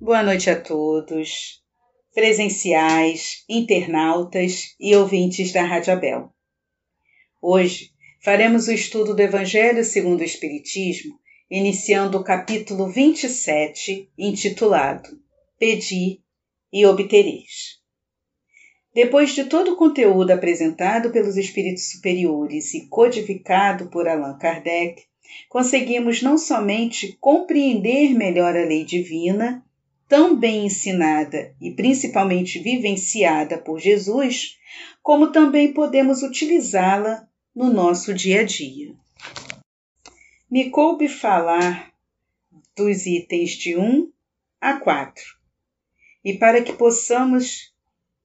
[0.00, 1.60] Boa noite a todos,
[2.14, 6.32] presenciais, internautas e ouvintes da Rádio Abel.
[7.42, 7.90] Hoje
[8.22, 11.18] faremos o estudo do Evangelho segundo o Espiritismo,
[11.50, 15.20] iniciando o capítulo 27, intitulado
[15.58, 16.22] Pedi
[16.72, 17.80] e Obtereis.
[18.94, 25.09] Depois de todo o conteúdo apresentado pelos espíritos superiores e codificado por Allan Kardec,
[25.48, 29.64] conseguimos não somente compreender melhor a lei divina,
[30.08, 34.58] tão bem ensinada e principalmente vivenciada por Jesus,
[35.02, 38.94] como também podemos utilizá-la no nosso dia a dia.
[40.50, 41.92] Me coube falar
[42.76, 44.10] dos itens de 1
[44.60, 45.22] a 4.
[46.24, 47.72] E para que possamos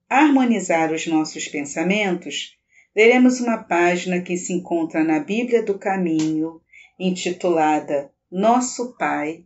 [0.10, 2.58] harmonizar os nossos pensamentos,
[2.96, 6.62] leremos uma página que se encontra na Bíblia do Caminho,
[6.98, 9.44] intitulada Nosso Pai,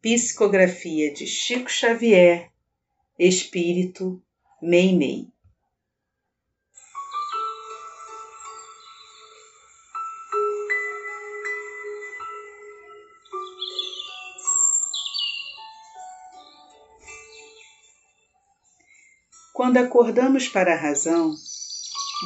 [0.00, 2.50] Psicografia de Chico Xavier,
[3.18, 4.22] Espírito
[4.62, 5.26] Meimei.
[19.52, 21.34] Quando acordamos para a razão,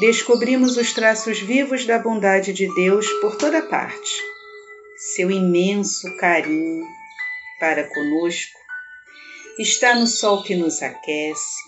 [0.00, 4.29] descobrimos os traços vivos da bondade de Deus por toda parte.
[5.16, 6.86] Seu imenso carinho,
[7.58, 8.60] para conosco,
[9.58, 11.58] está no sol que nos aquece,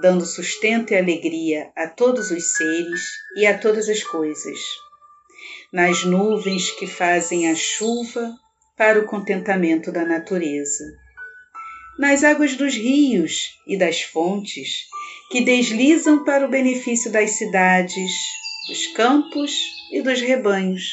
[0.00, 3.02] dando sustento e alegria a todos os seres
[3.36, 4.58] e a todas as coisas,
[5.70, 8.32] nas nuvens que fazem a chuva
[8.78, 10.84] para o contentamento da natureza,
[11.98, 14.86] nas águas dos rios e das fontes
[15.30, 18.10] que deslizam para o benefício das cidades,
[18.68, 19.52] dos campos
[19.92, 20.88] e dos rebanhos,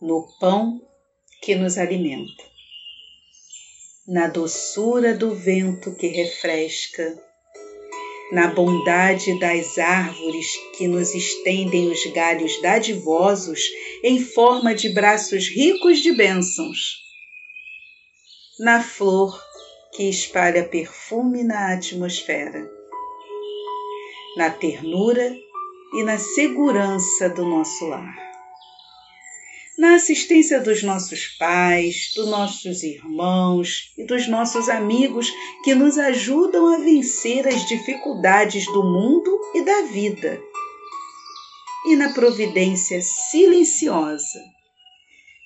[0.00, 0.80] no pão
[1.42, 2.48] que nos alimenta
[4.08, 7.14] na doçura do vento que refresca,
[8.32, 10.46] na bondade das árvores
[10.78, 13.60] que nos estendem os galhos dadivosos
[14.02, 17.02] em forma de braços ricos de bênçãos,
[18.58, 19.38] na flor
[19.92, 22.66] que espalha perfume na atmosfera,
[24.38, 25.36] na ternura
[25.92, 28.27] e na segurança do nosso lar
[29.78, 36.74] na assistência dos nossos pais, dos nossos irmãos e dos nossos amigos que nos ajudam
[36.74, 40.42] a vencer as dificuldades do mundo e da vida,
[41.86, 44.40] e na providência silenciosa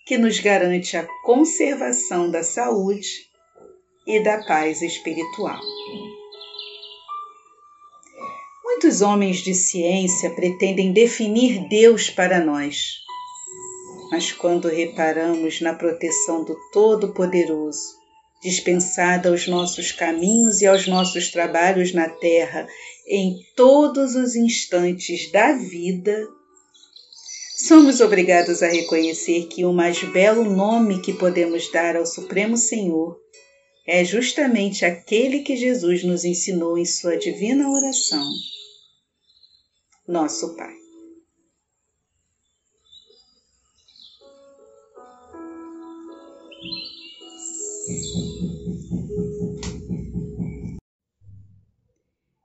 [0.07, 3.31] que nos garante a conservação da saúde
[4.07, 5.61] e da paz espiritual.
[8.65, 13.02] Muitos homens de ciência pretendem definir Deus para nós
[14.13, 17.97] mas quando reparamos na proteção do Todo-Poderoso,
[18.43, 22.69] dispensada aos nossos caminhos e aos nossos trabalhos na terra
[23.09, 26.29] em todos os instantes da vida,
[27.67, 33.19] somos obrigados a reconhecer que o mais belo nome que podemos dar ao Supremo Senhor
[33.87, 38.31] é justamente aquele que Jesus nos ensinou em sua divina oração,
[40.07, 40.82] nosso Pai.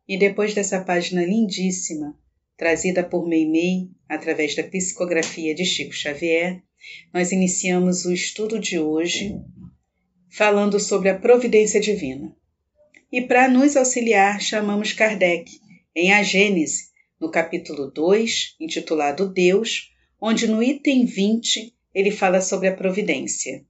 [0.07, 2.17] E depois dessa página lindíssima,
[2.55, 6.63] trazida por Meimei através da psicografia de Chico Xavier,
[7.13, 9.35] nós iniciamos o estudo de hoje
[10.29, 12.35] falando sobre a providência divina.
[13.11, 15.49] E para nos auxiliar, chamamos Kardec
[15.95, 16.87] em A Gênese,
[17.19, 19.91] no capítulo 2, intitulado Deus,
[20.21, 23.65] onde no item 20 ele fala sobre a providência.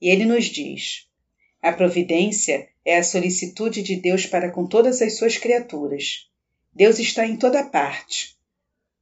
[0.00, 1.08] E ele nos diz:
[1.60, 6.28] a providência é a solicitude de Deus para com todas as suas criaturas.
[6.72, 8.36] Deus está em toda parte.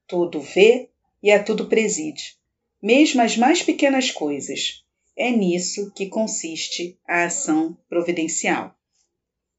[0.06, 0.88] Tudo vê
[1.22, 2.37] e a tudo preside,
[2.81, 4.84] mesmo as mais pequenas coisas.
[5.16, 8.74] É nisso que consiste a ação providencial.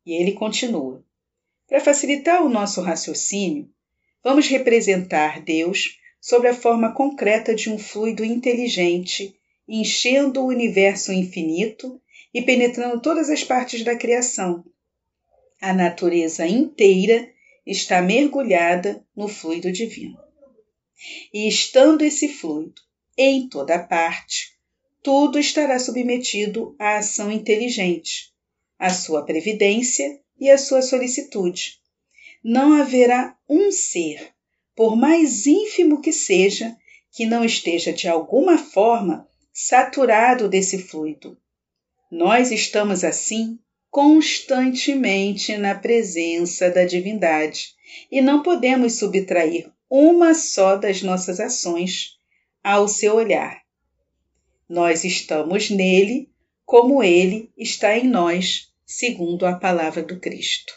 [0.06, 1.04] E ele continua:
[1.68, 3.70] Para facilitar o nosso raciocínio,
[4.24, 9.36] vamos representar Deus sob a forma concreta de um fluido inteligente,
[9.68, 12.02] enchendo o universo infinito
[12.34, 14.66] e penetrando todas as partes da criação.
[15.62, 17.30] A natureza inteira
[17.66, 20.18] está mergulhada no fluido divino.
[21.34, 22.82] E estando esse fluido
[23.18, 24.54] em toda parte,
[25.02, 28.34] tudo estará submetido à ação inteligente,
[28.80, 31.80] à sua previdência e à sua solicitude.
[32.44, 34.34] Não haverá um ser,
[34.76, 36.76] por mais ínfimo que seja,
[37.12, 41.38] que não esteja de alguma forma saturado desse fluido,
[42.16, 43.58] Nós estamos assim
[43.90, 47.74] constantemente na presença da divindade
[48.12, 52.16] e não podemos subtrair uma só das nossas ações
[52.64, 53.64] ao seu olhar.
[54.70, 56.30] Nós estamos nele
[56.64, 60.72] como ele está em nós, segundo a palavra do Cristo.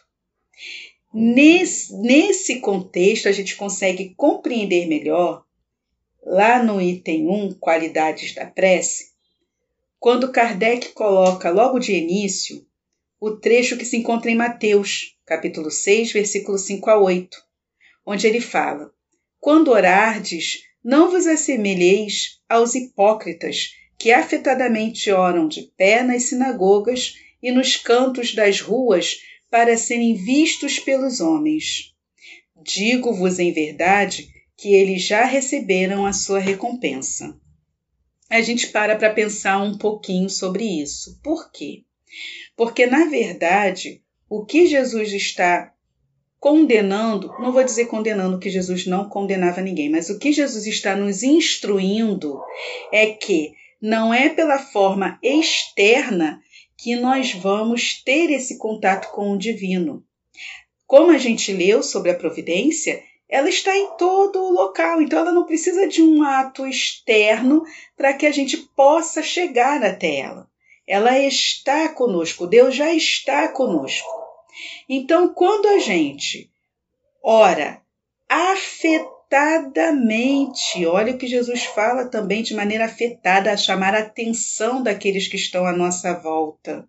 [1.12, 5.44] Nesse, nesse contexto, a gente consegue compreender melhor,
[6.25, 9.16] lá no item 1, Qualidades da Prece,
[9.99, 12.65] quando Kardec coloca logo de início
[13.19, 17.37] o trecho que se encontra em Mateus, capítulo 6, versículo 5 a 8,
[18.05, 18.93] onde ele fala:
[19.41, 27.51] Quando orardes, não vos assemelheis aos hipócritas que afetadamente oram de pé nas sinagogas e
[27.51, 29.17] nos cantos das ruas
[29.51, 31.95] para serem vistos pelos homens.
[32.63, 37.39] Digo-vos em verdade que eles já receberam a sua recompensa.
[38.28, 41.20] A gente para para pensar um pouquinho sobre isso.
[41.23, 41.84] Por quê?
[42.56, 45.73] Porque, na verdade, o que Jesus está
[46.40, 50.96] condenando, não vou dizer condenando que Jesus não condenava ninguém, mas o que Jesus está
[50.96, 52.40] nos instruindo
[52.93, 56.40] é que não é pela forma externa
[56.76, 60.05] que nós vamos ter esse contato com o divino.
[60.87, 65.32] Como a gente leu sobre a providência, ela está em todo o local, então ela
[65.32, 67.64] não precisa de um ato externo
[67.96, 70.49] para que a gente possa chegar até ela
[70.87, 74.08] ela está conosco, Deus já está conosco.
[74.88, 76.49] Então, quando a gente
[77.23, 77.82] ora
[78.28, 85.26] afetadamente, olha o que Jesus fala também de maneira afetada, a chamar a atenção daqueles
[85.26, 86.88] que estão à nossa volta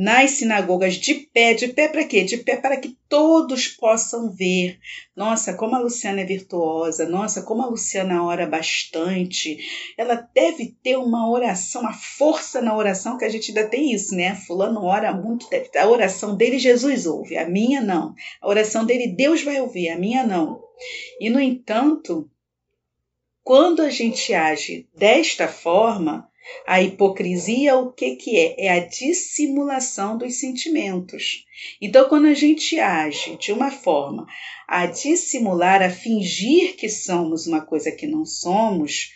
[0.00, 1.54] nas sinagogas de pé.
[1.54, 2.22] De pé para quê?
[2.22, 4.78] De pé para que todos possam ver.
[5.16, 7.08] Nossa, como a Luciana é virtuosa.
[7.08, 9.58] Nossa, como a Luciana ora bastante.
[9.98, 14.14] Ela deve ter uma oração, uma força na oração, que a gente ainda tem isso,
[14.14, 14.36] né?
[14.36, 15.48] Fulano ora muito.
[15.76, 18.14] A oração dele Jesus ouve, a minha não.
[18.40, 20.62] A oração dele Deus vai ouvir, a minha não.
[21.18, 22.30] E, no entanto,
[23.42, 26.28] quando a gente age desta forma,
[26.66, 28.66] a hipocrisia, o que, que é?
[28.66, 31.44] É a dissimulação dos sentimentos.
[31.80, 34.26] Então, quando a gente age de uma forma
[34.66, 39.12] a dissimular, a fingir que somos uma coisa que não somos,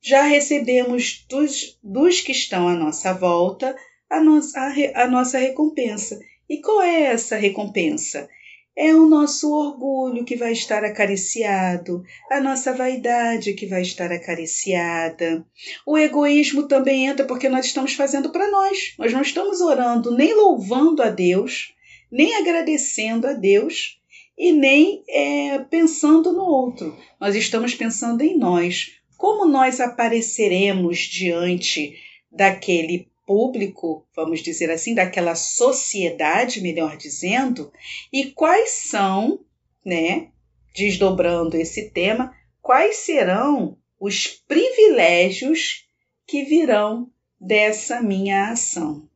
[0.00, 3.74] já recebemos dos, dos que estão à nossa volta
[4.10, 6.18] a, nossa a, a nossa recompensa.
[6.48, 8.28] E qual é essa recompensa?
[8.76, 15.46] É o nosso orgulho que vai estar acariciado, a nossa vaidade que vai estar acariciada.
[15.86, 18.94] O egoísmo também entra porque nós estamos fazendo para nós.
[18.98, 21.72] Nós não estamos orando nem louvando a Deus,
[22.10, 24.00] nem agradecendo a Deus
[24.36, 26.96] e nem é, pensando no outro.
[27.20, 28.98] Nós estamos pensando em nós.
[29.16, 31.96] Como nós apareceremos diante
[32.30, 37.72] daquele público, vamos dizer assim, daquela sociedade, melhor dizendo,
[38.12, 39.40] e quais são,
[39.84, 40.28] né,
[40.74, 45.86] desdobrando esse tema, quais serão os privilégios
[46.26, 47.10] que virão
[47.40, 49.08] dessa minha ação.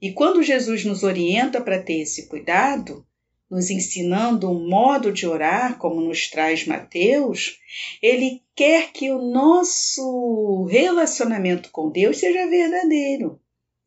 [0.00, 3.04] E quando Jesus nos orienta para ter esse cuidado,
[3.50, 7.58] nos ensinando um modo de orar, como nos traz Mateus,
[8.02, 13.40] ele quer que o nosso relacionamento com Deus seja verdadeiro.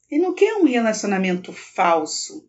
[0.10, 2.48] Ele não quer um relacionamento falso,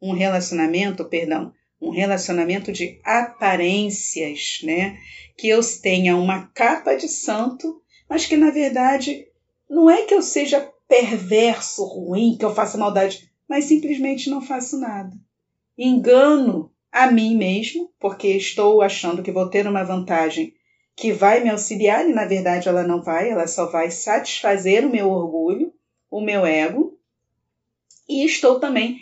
[0.00, 4.98] um relacionamento, perdão, um relacionamento de aparências, né?
[5.36, 9.26] Que eu tenha uma capa de santo, mas que na verdade
[9.68, 14.78] não é que eu seja perverso, ruim, que eu faça maldade, mas simplesmente não faço
[14.78, 15.10] nada
[15.76, 20.54] engano a mim mesmo, porque estou achando que vou ter uma vantagem
[20.94, 24.90] que vai me auxiliar e na verdade ela não vai, ela só vai satisfazer o
[24.90, 25.72] meu orgulho,
[26.10, 26.98] o meu ego.
[28.08, 29.00] E estou também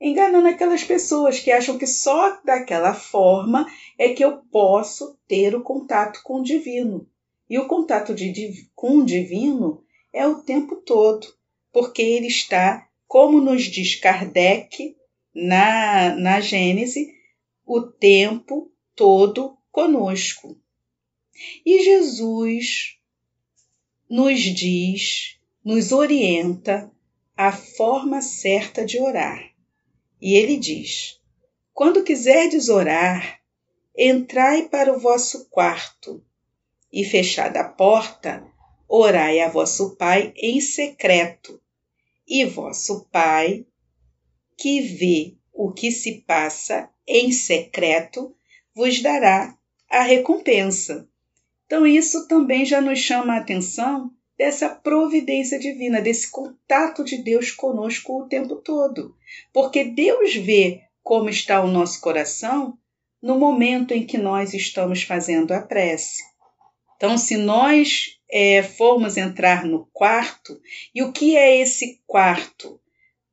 [0.00, 3.66] enganando aquelas pessoas que acham que só daquela forma
[3.98, 7.08] é que eu posso ter o contato com o divino.
[7.48, 11.26] E o contato de, com o divino é o tempo todo,
[11.72, 14.96] porque ele está, como nos diz Kardec,
[15.34, 17.14] na, na Gênese
[17.64, 20.56] o tempo todo conosco.
[21.64, 22.98] E Jesus
[24.08, 26.90] nos diz, nos orienta
[27.36, 29.50] a forma certa de orar.
[30.20, 31.20] E ele diz:
[31.72, 33.40] Quando quiserdes orar,
[33.96, 36.22] entrai para o vosso quarto
[36.92, 38.46] e, fechada a porta,
[38.86, 41.60] orai a vosso Pai em secreto,
[42.28, 43.66] e vosso Pai,
[44.62, 48.32] que vê o que se passa em secreto,
[48.72, 49.58] vos dará
[49.90, 51.08] a recompensa.
[51.66, 57.50] Então, isso também já nos chama a atenção dessa providência divina, desse contato de Deus
[57.50, 59.16] conosco o tempo todo.
[59.52, 62.78] Porque Deus vê como está o nosso coração
[63.20, 66.22] no momento em que nós estamos fazendo a prece.
[66.96, 70.60] Então, se nós é, formos entrar no quarto,
[70.94, 72.80] e o que é esse quarto?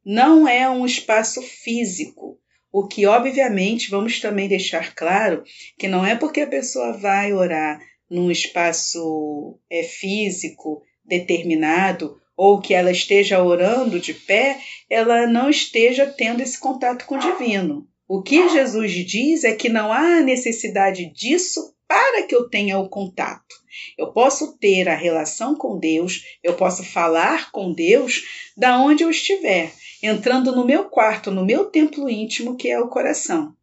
[0.06, 2.40] Não é um espaço físico,
[2.72, 5.44] o que, obviamente, vamos também deixar claro
[5.78, 12.74] que não é porque a pessoa vai orar num espaço é, físico determinado ou que
[12.74, 17.86] ela esteja orando de pé, ela não esteja tendo esse contato com o divino.
[18.08, 22.88] O que Jesus diz é que não há necessidade disso para que eu tenha o
[22.88, 23.56] contato.
[23.98, 28.24] Eu posso ter a relação com Deus, eu posso falar com Deus
[28.56, 32.88] da onde eu estiver, entrando no meu quarto, no meu templo íntimo, que é o
[32.88, 33.56] coração.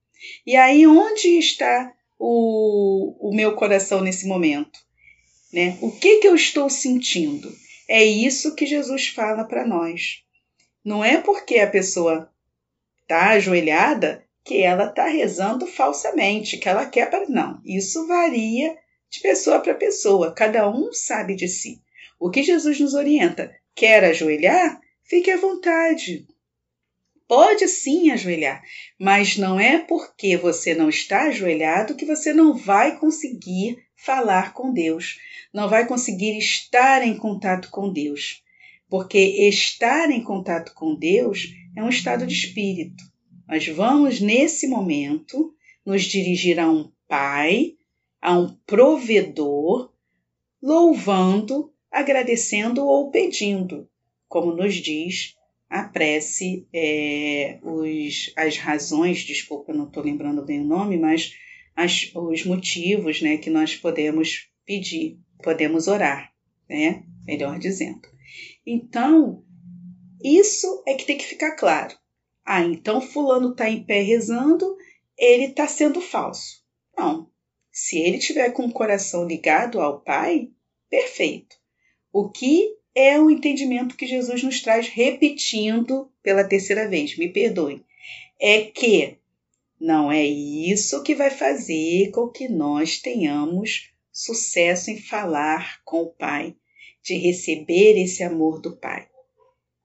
[0.47, 4.79] E aí, onde está o, o meu coração nesse momento?
[5.53, 5.79] Né?
[5.81, 7.53] O que, que eu estou sentindo?
[7.89, 10.23] É isso que Jesus fala para nós.
[10.85, 12.31] Não é porque a pessoa
[13.03, 17.29] está ajoelhada que ela está rezando falsamente, que ela quer para.
[17.29, 18.77] Não, isso varia
[19.11, 21.83] de pessoa para pessoa, cada um sabe de si.
[22.19, 23.55] O que Jesus nos orienta?
[23.75, 24.81] Quer ajoelhar?
[25.09, 26.27] Fique à vontade.
[27.29, 28.61] Pode sim ajoelhar,
[28.99, 34.73] mas não é porque você não está ajoelhado que você não vai conseguir falar com
[34.73, 35.21] Deus,
[35.55, 38.43] não vai conseguir estar em contato com Deus.
[38.89, 43.05] Porque estar em contato com Deus é um estado de espírito.
[43.47, 47.75] Nós vamos, nesse momento, nos dirigir a um Pai,
[48.21, 49.93] a um provedor,
[50.61, 53.89] louvando, agradecendo ou pedindo,
[54.29, 55.35] como nos diz
[55.69, 61.37] a prece, é, os, as razões, desculpa, não estou lembrando bem o nome, mas
[61.75, 66.33] as, os motivos né, que nós podemos pedir, podemos orar,
[66.69, 67.05] né?
[67.27, 68.09] Melhor dizendo.
[68.65, 69.45] Então,
[70.23, 71.97] isso é que tem que ficar claro.
[72.45, 74.77] Ah, então fulano está em pé rezando,
[75.19, 76.65] ele está sendo falso.
[76.97, 77.29] Não.
[77.73, 80.49] Se ele tiver com o coração ligado ao Pai,
[80.89, 81.57] perfeito.
[82.13, 87.85] O que é o entendimento que Jesus nos traz, repetindo pela terceira vez, me perdoe,
[88.41, 89.19] é que
[89.79, 96.11] não é isso que vai fazer com que nós tenhamos sucesso em falar com o
[96.11, 96.57] Pai,
[97.03, 99.07] de receber esse amor do Pai.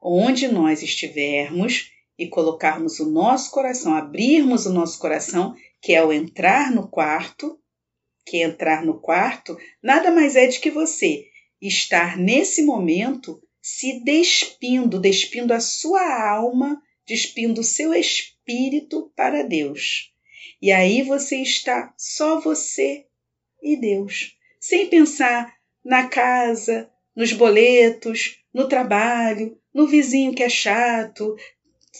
[0.01, 1.91] Onde nós estivermos,
[2.21, 7.59] e colocarmos o nosso coração, abrirmos o nosso coração, que é o entrar no quarto,
[8.23, 11.30] que entrar no quarto nada mais é de que você
[11.61, 20.11] estar nesse momento se despindo, despindo a sua alma, despindo o seu espírito para Deus.
[20.61, 23.05] E aí você está só você
[23.61, 31.35] e Deus, sem pensar na casa, nos boletos, no trabalho, no vizinho que é chato,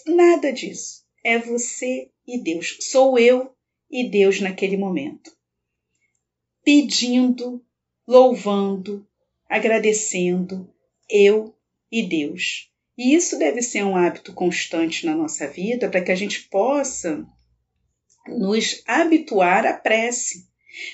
[0.06, 1.04] Nada disso.
[1.24, 2.78] É você e Deus.
[2.82, 3.54] Sou eu
[3.90, 5.32] e Deus naquele momento.
[6.64, 7.64] Pedindo,
[8.08, 9.08] louvando,
[9.52, 10.74] agradecendo,
[11.10, 11.54] eu
[11.92, 12.72] e Deus.
[12.98, 17.26] E isso deve ser um hábito constante na nossa vida para que a gente possa
[18.30, 20.48] nos habituar à prece.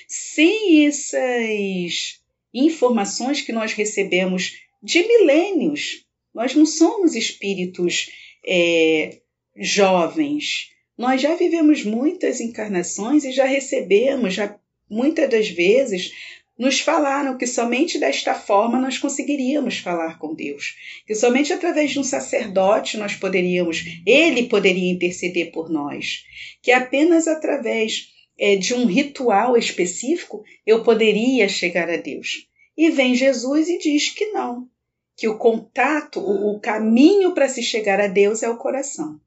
[0.08, 2.20] Sem essas
[2.52, 8.10] informações que nós recebemos de milênios, nós não somos espíritos
[8.44, 9.20] é,
[9.56, 10.72] jovens.
[10.96, 14.58] Nós já vivemos muitas encarnações e já recebemos, já
[14.90, 16.12] muitas das vezes,
[16.58, 20.74] nos falaram que somente desta forma nós conseguiríamos falar com Deus,
[21.06, 26.24] que somente através de um sacerdote nós poderíamos, ele poderia interceder por nós,
[26.60, 32.48] que apenas através é, de um ritual específico eu poderia chegar a Deus.
[32.76, 34.68] E vem Jesus e diz que não,
[35.16, 39.20] que o contato, o, caminho para se chegar a Deus é o coração.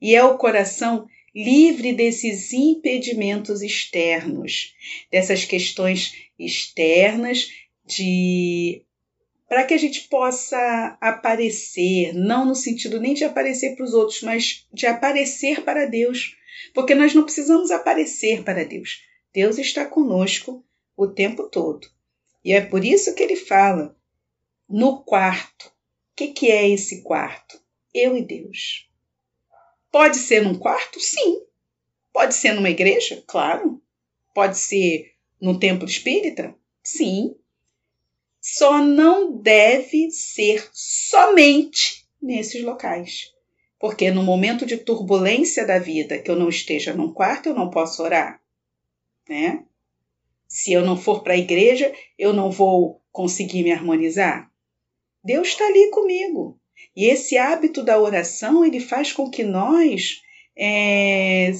[0.00, 1.06] E é o coração
[1.38, 4.74] livre desses impedimentos externos,
[5.10, 7.48] dessas questões externas
[7.86, 8.84] de
[9.48, 14.20] para que a gente possa aparecer, não no sentido nem de aparecer para os outros,
[14.22, 16.36] mas de aparecer para Deus,
[16.74, 19.02] porque nós não precisamos aparecer para Deus.
[19.32, 20.62] Deus está conosco
[20.94, 21.88] o tempo todo.
[22.44, 23.96] E é por isso que ele fala
[24.68, 25.66] no quarto.
[25.66, 25.72] O
[26.16, 27.58] que, que é esse quarto?
[27.94, 28.87] Eu e Deus.
[29.90, 31.00] Pode ser num quarto?
[31.00, 31.42] Sim.
[32.12, 33.22] Pode ser numa igreja?
[33.26, 33.80] Claro.
[34.34, 36.54] Pode ser num templo espírita?
[36.82, 37.34] Sim.
[38.40, 43.32] Só não deve ser somente nesses locais.
[43.78, 47.70] Porque no momento de turbulência da vida, que eu não esteja num quarto, eu não
[47.70, 48.42] posso orar.
[49.28, 49.64] Né?
[50.48, 54.50] Se eu não for para a igreja, eu não vou conseguir me harmonizar.
[55.22, 56.57] Deus está ali comigo.
[56.96, 60.20] E esse hábito da oração ele faz com que nós
[60.56, 61.50] é,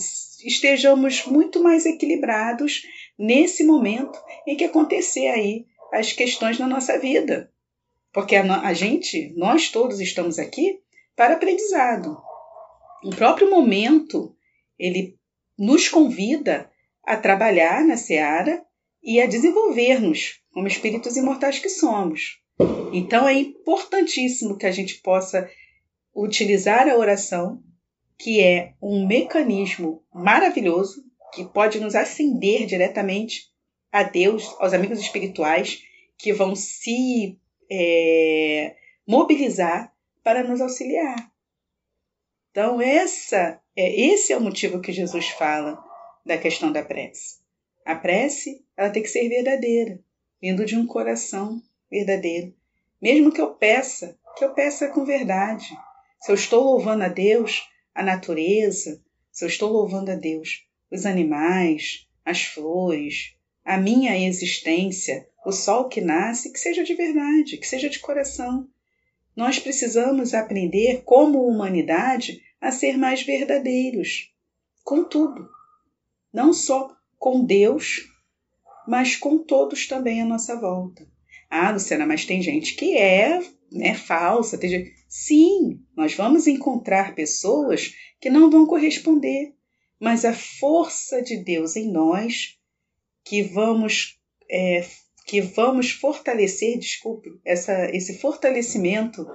[0.44, 2.82] estejamos muito mais equilibrados
[3.18, 7.52] nesse momento em que acontecer aí as questões na nossa vida.
[8.12, 10.80] Porque a, a gente, nós todos estamos aqui
[11.14, 12.16] para aprendizado.
[13.04, 14.34] O próprio momento,
[14.78, 15.16] ele
[15.58, 16.70] nos convida
[17.04, 18.64] a trabalhar na seara
[19.02, 22.40] e a desenvolver-nos como espíritos imortais que somos.
[22.92, 25.50] Então é importantíssimo que a gente possa
[26.14, 27.62] utilizar a oração,
[28.18, 33.48] que é um mecanismo maravilhoso que pode nos acender diretamente
[33.92, 35.82] a Deus, aos amigos espirituais
[36.16, 37.38] que vão se
[37.70, 38.74] é,
[39.06, 41.30] mobilizar para nos auxiliar.
[42.50, 45.78] Então essa é esse é o motivo que Jesus fala
[46.26, 47.38] da questão da prece.
[47.84, 50.00] A prece ela tem que ser verdadeira,
[50.40, 52.54] vindo de um coração verdadeiro.
[53.00, 55.68] Mesmo que eu peça, que eu peça com verdade.
[56.20, 61.06] Se eu estou louvando a Deus, a natureza, se eu estou louvando a Deus, os
[61.06, 67.66] animais, as flores, a minha existência, o sol que nasce, que seja de verdade, que
[67.66, 68.68] seja de coração.
[69.36, 74.32] Nós precisamos aprender, como humanidade, a ser mais verdadeiros
[74.84, 75.48] com tudo,
[76.32, 78.08] não só com Deus,
[78.86, 81.06] mas com todos também à nossa volta.
[81.50, 83.40] Ah, Luciana, mas tem gente que é
[83.72, 84.58] né, falsa.
[84.58, 84.94] Tem gente...
[85.08, 89.54] Sim, nós vamos encontrar pessoas que não vão corresponder,
[89.98, 92.58] mas a força de Deus em nós,
[93.24, 94.18] que vamos
[94.50, 94.84] é,
[95.28, 99.26] que vamos fortalecer, desculpe, essa, esse fortalecimento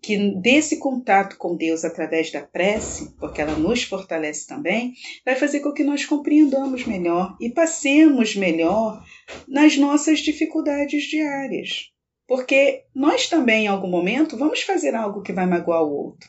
[0.00, 5.60] que desse contato com Deus através da prece, porque ela nos fortalece também, vai fazer
[5.60, 9.04] com que nós compreendamos melhor e passemos melhor
[9.46, 11.92] nas nossas dificuldades diárias.
[12.26, 16.28] Porque nós também, em algum momento, vamos fazer algo que vai magoar o outro.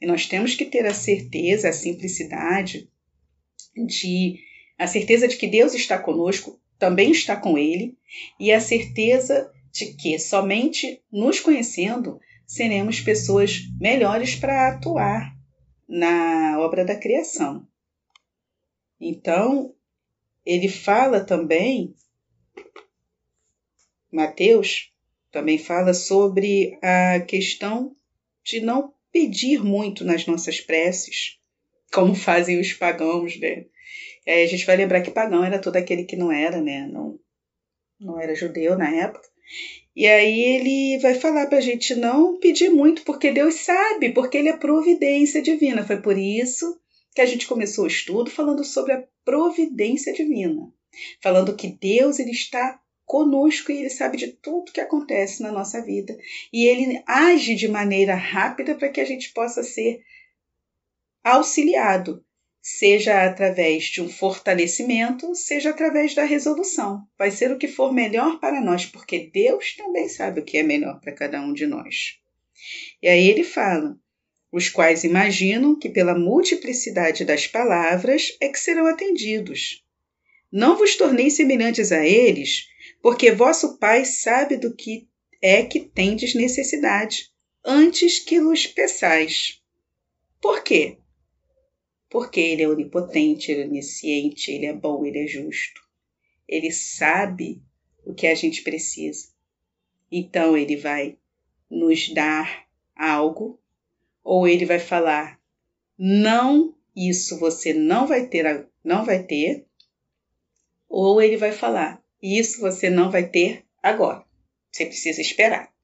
[0.00, 2.90] E nós temos que ter a certeza, a simplicidade
[3.74, 4.38] de
[4.76, 7.96] a certeza de que Deus está conosco, também está com ele,
[8.38, 15.34] e a certeza de que somente nos conhecendo seremos pessoas melhores para atuar
[15.88, 17.66] na obra da criação.
[19.00, 19.74] Então,
[20.44, 21.94] ele fala também,
[24.10, 24.92] Mateus
[25.30, 27.96] também fala sobre a questão
[28.42, 31.38] de não pedir muito nas nossas preces,
[31.92, 33.66] como fazem os pagãos, né?
[34.26, 36.86] A gente vai lembrar que pagão era todo aquele que não era, né?
[36.86, 37.18] Não,
[38.00, 39.28] não era judeu na época.
[39.96, 44.38] E aí ele vai falar para a gente não pedir muito, porque Deus sabe, porque
[44.38, 45.86] Ele é providência divina.
[45.86, 46.80] Foi por isso
[47.14, 50.68] que a gente começou o estudo falando sobre a providência divina,
[51.22, 55.80] falando que Deus ele está conosco e ele sabe de tudo que acontece na nossa
[55.80, 56.16] vida.
[56.52, 60.02] E ele age de maneira rápida para que a gente possa ser
[61.22, 62.24] auxiliado
[62.66, 67.06] seja através de um fortalecimento, seja através da resolução.
[67.18, 70.62] Vai ser o que for melhor para nós, porque Deus também sabe o que é
[70.62, 72.18] melhor para cada um de nós.
[73.02, 73.94] E aí ele fala:
[74.50, 79.84] os quais imaginam que pela multiplicidade das palavras é que serão atendidos.
[80.50, 82.66] Não vos torneis semelhantes a eles,
[83.02, 85.06] porque vosso Pai sabe do que
[85.42, 87.30] é que tendes necessidade,
[87.62, 89.60] antes que los peçais.
[90.40, 90.96] Por quê?
[92.14, 95.80] Porque ele é onipotente, ele é onisciente, ele é bom, ele é justo.
[96.48, 97.60] Ele sabe
[98.06, 99.30] o que a gente precisa.
[100.12, 101.18] Então ele vai
[101.68, 103.60] nos dar algo,
[104.22, 105.40] ou ele vai falar:
[105.98, 109.66] "Não, isso você não vai ter, não vai ter",
[110.88, 114.24] ou ele vai falar: "Isso você não vai ter agora.
[114.70, 115.74] Você precisa esperar".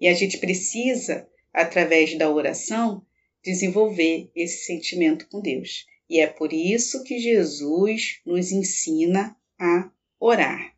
[0.00, 3.04] E a gente precisa, através da oração,
[3.44, 5.86] desenvolver esse sentimento com Deus.
[6.08, 10.74] E é por isso que Jesus nos ensina a orar.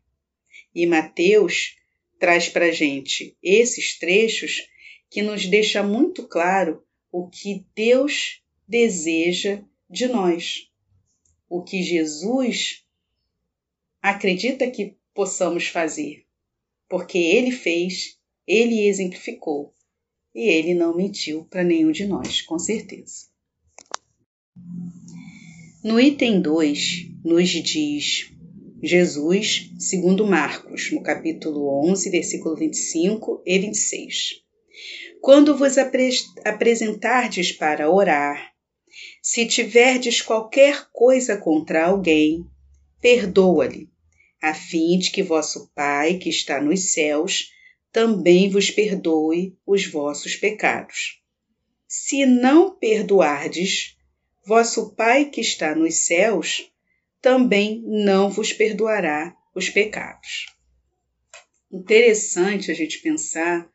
[0.75, 1.77] E Mateus
[2.19, 4.67] traz para gente esses trechos
[5.09, 10.69] que nos deixa muito claro o que Deus deseja de nós,
[11.49, 12.85] o que Jesus
[14.01, 16.25] acredita que possamos fazer,
[16.89, 19.73] porque Ele fez, Ele exemplificou
[20.37, 23.25] e ele não mentiu para nenhum de nós, com certeza.
[25.83, 28.31] No item 2, nos diz
[28.83, 34.43] Jesus, segundo Marcos, no capítulo 11, versículo 25 e 26.
[35.21, 36.11] Quando vos apre
[36.45, 38.53] apresentardes para orar,
[39.23, 42.45] se tiverdes qualquer coisa contra alguém,
[43.01, 43.89] perdoa-lhe,
[44.39, 47.56] a fim de que vosso Pai, que está nos céus,
[47.91, 51.21] também vos perdoe os vossos pecados.
[51.87, 53.97] Se não perdoardes,
[54.45, 56.71] vosso Pai que está nos céus
[57.21, 60.45] também não vos perdoará os pecados.
[61.71, 63.69] Interessante a gente pensar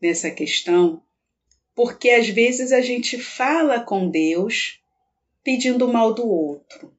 [0.00, 1.02] nessa questão,
[1.74, 4.80] porque às vezes a gente fala com Deus
[5.42, 6.96] pedindo mal do outro,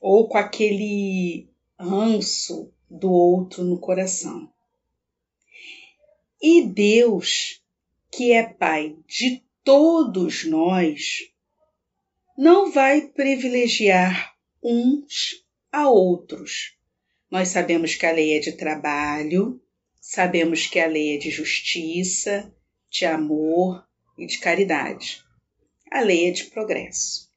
[0.00, 4.50] ou com aquele ranço do outro no coração.
[6.42, 7.60] E Deus,
[8.10, 11.30] que é Pai de todos nós,
[12.36, 16.76] não vai privilegiar uns a outros.
[17.30, 19.60] Nós sabemos que a lei é de trabalho,
[20.00, 22.50] sabemos que a lei é de justiça,
[22.90, 25.22] de amor e de caridade.
[25.90, 27.28] A lei é de progresso.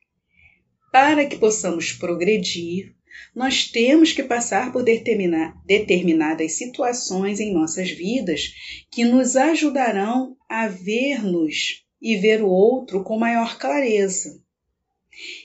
[0.91, 2.95] Para que possamos progredir,
[3.35, 8.53] nós temos que passar por determinar, determinadas situações em nossas vidas
[8.91, 14.41] que nos ajudarão a ver-nos e ver o outro com maior clareza.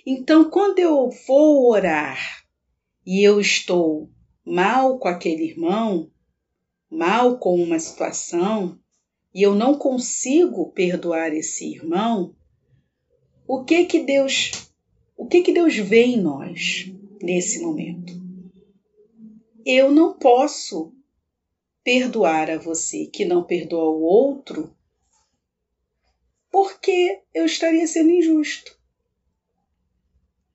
[0.07, 2.45] Então, quando eu vou orar
[3.07, 4.11] e eu estou
[4.45, 6.11] mal com aquele irmão,
[6.91, 8.79] mal com uma situação,
[9.35, 12.35] e eu não consigo perdoar esse irmão,
[13.47, 14.51] o que que Deus,
[15.17, 16.91] o que que Deus vê em nós
[17.23, 18.13] nesse momento?
[19.65, 20.95] Eu não posso
[21.83, 24.75] perdoar a você que não perdoa o outro,
[26.51, 28.79] porque eu estaria sendo injusto.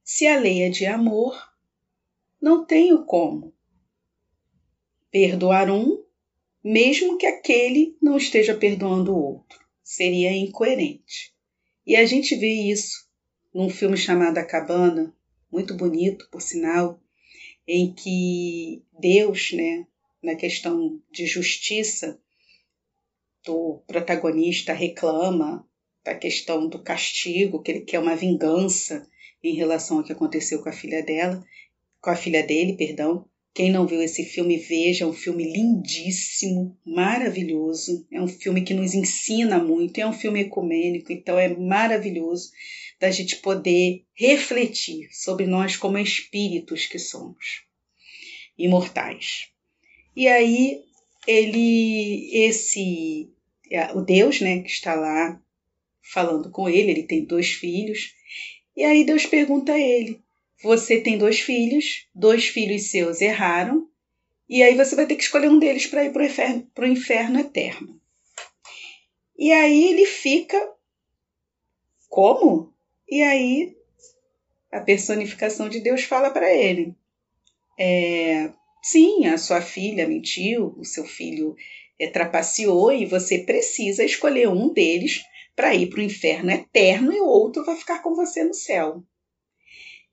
[0.03, 1.35] Se a lei é de amor,
[2.41, 3.53] não tenho como
[5.09, 6.03] perdoar um,
[6.63, 9.59] mesmo que aquele não esteja perdoando o outro.
[9.83, 11.33] Seria incoerente.
[11.85, 13.07] E a gente vê isso
[13.53, 15.15] num filme chamado A Cabana,
[15.53, 16.99] muito bonito, por sinal,
[17.67, 19.85] em que Deus, né,
[20.21, 22.19] na questão de justiça,
[23.45, 25.67] do protagonista reclama
[26.03, 29.07] da questão do castigo, que ele quer uma vingança
[29.43, 31.45] em relação ao que aconteceu com a filha dela,
[32.01, 33.25] com a filha dele, perdão.
[33.53, 38.07] Quem não viu esse filme, veja, é um filme lindíssimo, maravilhoso.
[38.11, 42.49] É um filme que nos ensina muito, é um filme ecumênico, então é maravilhoso
[42.99, 47.63] da gente poder refletir sobre nós como espíritos que somos,
[48.57, 49.49] imortais.
[50.15, 50.81] E aí
[51.27, 53.29] ele, esse,
[53.95, 55.41] o Deus, né, que está lá
[56.01, 58.13] falando com ele, ele tem dois filhos,
[58.75, 60.21] e aí Deus pergunta a ele:
[60.61, 63.87] você tem dois filhos, dois filhos seus erraram,
[64.47, 67.39] e aí você vai ter que escolher um deles para ir para o inferno, inferno
[67.39, 68.01] eterno.
[69.37, 70.71] E aí ele fica.
[72.07, 72.72] Como?
[73.13, 73.77] E aí
[74.71, 76.95] a personificação de Deus fala para ele:
[77.79, 78.49] é,
[78.81, 81.55] sim, a sua filha mentiu, o seu filho
[81.99, 85.21] é, trapaceou e você precisa escolher um deles
[85.55, 89.03] para ir para o inferno eterno e o outro vai ficar com você no céu.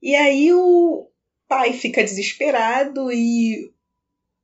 [0.03, 1.09] E aí o
[1.49, 3.73] pai fica desesperado e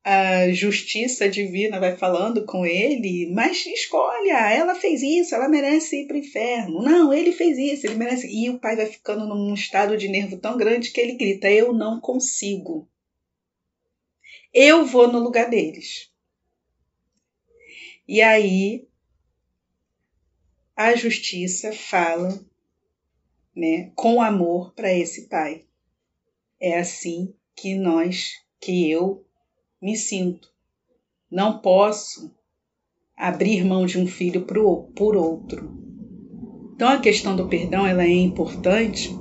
[0.09, 6.07] a justiça divina vai falando com ele, mas escolha, ela fez isso, ela merece ir
[6.07, 6.81] para o inferno.
[6.81, 8.29] Não, ele fez isso, ele merece.
[8.29, 11.73] E o pai vai ficando num estado de nervo tão grande que ele grita: Eu
[11.73, 12.89] não consigo.
[14.55, 16.09] Eu vou no lugar deles.
[18.07, 18.87] E aí
[20.77, 22.41] a justiça fala
[23.57, 25.65] né, com amor para esse pai.
[26.61, 29.26] É assim que nós, que eu
[29.87, 30.49] me sinto.
[31.31, 32.35] Não posso
[33.17, 35.71] abrir mão de um filho por outro.
[36.75, 39.17] Então a questão do perdão ela é importante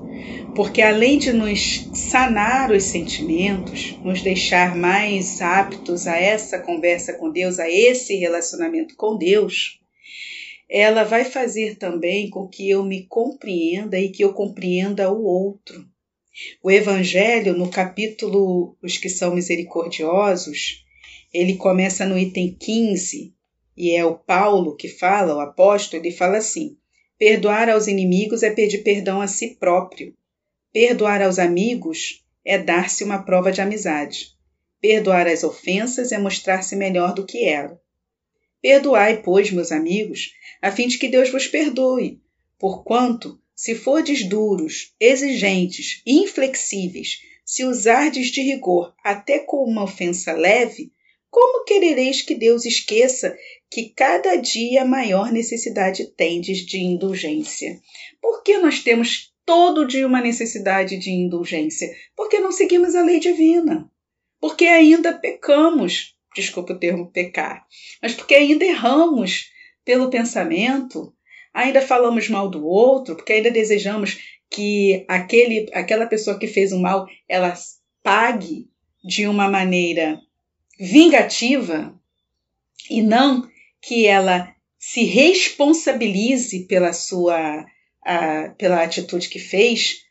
[0.56, 7.30] porque além de nos sanar os sentimentos, nos deixar mais aptos a essa conversa com
[7.30, 9.80] Deus, a esse relacionamento com Deus,
[10.68, 15.86] ela vai fazer também com que eu me compreenda e que eu compreenda o outro.
[16.62, 20.86] O Evangelho, no capítulo Os que são misericordiosos,
[21.34, 23.34] ele começa no item 15,
[23.78, 26.78] e é o Paulo que fala, o apóstolo, ele fala assim:
[27.18, 30.14] Perdoar aos inimigos é pedir perdão a si próprio.
[30.74, 34.36] Perdoar aos amigos é dar-se uma prova de amizade.
[34.82, 37.80] Perdoar as ofensas é mostrar-se melhor do que era.
[38.62, 42.22] Perdoai, pois, meus amigos, a fim de que Deus vos perdoe,
[42.60, 50.92] porquanto, se fordes duros, exigentes, inflexíveis, se usardes de rigor até com uma ofensa leve,
[51.30, 53.38] como querereis que Deus esqueça
[53.70, 57.82] que cada dia maior necessidade tendes de indulgência?
[58.22, 61.94] Por que nós temos todo dia uma necessidade de indulgência?
[62.16, 63.90] Porque não seguimos a lei divina.
[64.40, 67.66] Porque ainda pecamos desculpa o termo pecar,
[68.02, 69.50] mas porque ainda erramos
[69.86, 71.16] pelo pensamento,
[71.56, 74.20] ainda falamos mal do outro, porque ainda desejamos
[74.52, 77.54] que aquele, aquela pessoa que fez o mal, ela
[78.04, 78.68] pague
[79.04, 80.20] de uma maneira
[80.78, 81.98] vingativa
[82.90, 83.50] e não
[83.82, 87.66] que ela se responsabilize pela sua
[88.04, 90.04] a, pela atitude que fez.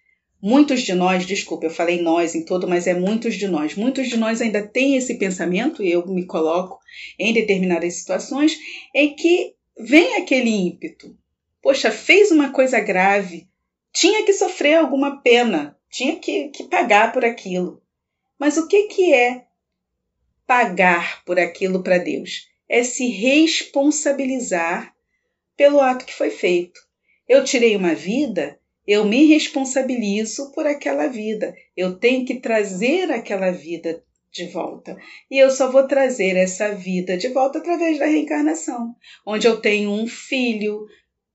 [0.42, 3.74] Muitos de nós, desculpa, eu falei nós em todo, mas é muitos de nós.
[3.74, 6.78] Muitos de nós ainda têm esse pensamento, e eu me coloco
[7.18, 8.58] em determinadas situações,
[8.94, 11.16] em que vem aquele ímpeto.
[11.64, 13.48] Poxa, fez uma coisa grave,
[13.90, 17.82] tinha que sofrer alguma pena, tinha que, que pagar por aquilo.
[18.38, 19.46] Mas o que, que é
[20.46, 22.50] pagar por aquilo para Deus?
[22.68, 24.94] É se responsabilizar
[25.56, 26.78] pelo ato que foi feito.
[27.26, 31.56] Eu tirei uma vida, eu me responsabilizo por aquela vida.
[31.74, 34.98] Eu tenho que trazer aquela vida de volta.
[35.30, 39.90] E eu só vou trazer essa vida de volta através da reencarnação, onde eu tenho
[39.90, 40.86] um filho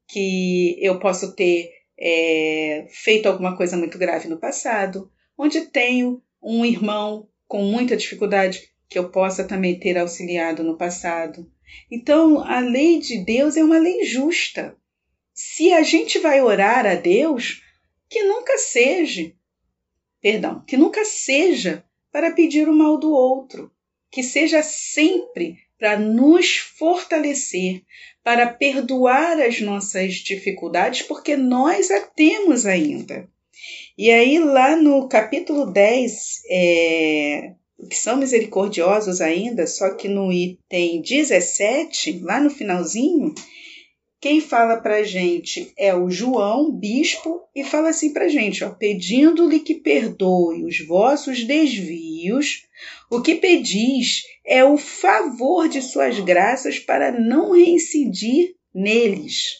[0.09, 6.65] que eu posso ter é, feito alguma coisa muito grave no passado, onde tenho um
[6.65, 11.49] irmão com muita dificuldade que eu possa também ter auxiliado no passado.
[11.91, 14.75] Então, a lei de Deus é uma lei justa.
[15.31, 17.61] Se a gente vai orar a Deus,
[18.09, 19.31] que nunca seja,
[20.19, 23.71] perdão, que nunca seja para pedir o mal do outro,
[24.09, 27.83] que seja sempre para nos fortalecer,
[28.23, 33.27] para perdoar as nossas dificuldades, porque nós a temos ainda.
[33.97, 37.53] E aí, lá no capítulo 10, é,
[37.89, 43.33] que são misericordiosos ainda, só que no item 17, lá no finalzinho,
[44.21, 49.75] quem fala para gente é o João, bispo, e fala assim para gente, pedindo-lhe que
[49.75, 52.67] perdoe os vossos desvios,
[53.09, 59.55] o que pedis é o favor de suas graças para não reincidir neles.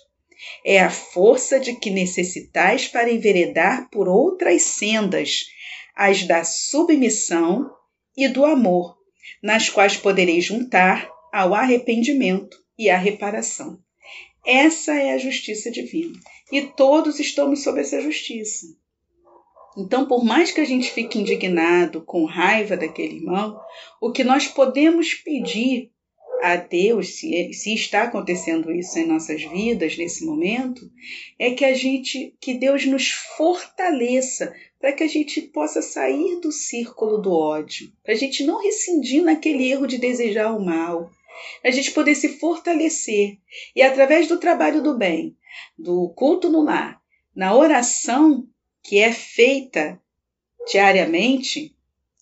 [0.66, 5.46] É a força de que necessitais para enveredar por outras sendas,
[5.96, 7.70] as da submissão
[8.16, 8.98] e do amor,
[9.42, 13.80] nas quais podereis juntar ao arrependimento e à reparação.
[14.46, 16.18] Essa é a justiça divina.
[16.52, 18.68] E todos estamos sob essa justiça.
[19.78, 23.60] Então, por mais que a gente fique indignado, com raiva daquele irmão,
[24.02, 25.92] o que nós podemos pedir
[26.42, 30.90] a Deus, se, se está acontecendo isso em nossas vidas nesse momento,
[31.38, 36.52] é que a gente, que Deus nos fortaleça para que a gente possa sair do
[36.52, 41.12] círculo do ódio, para a gente não rescindir naquele erro de desejar o mal,
[41.64, 43.38] a gente poder se fortalecer
[43.76, 45.36] e através do trabalho do bem,
[45.78, 47.02] do culto no lar,
[47.36, 48.48] na oração
[48.84, 50.02] que é feita
[50.72, 51.76] diariamente,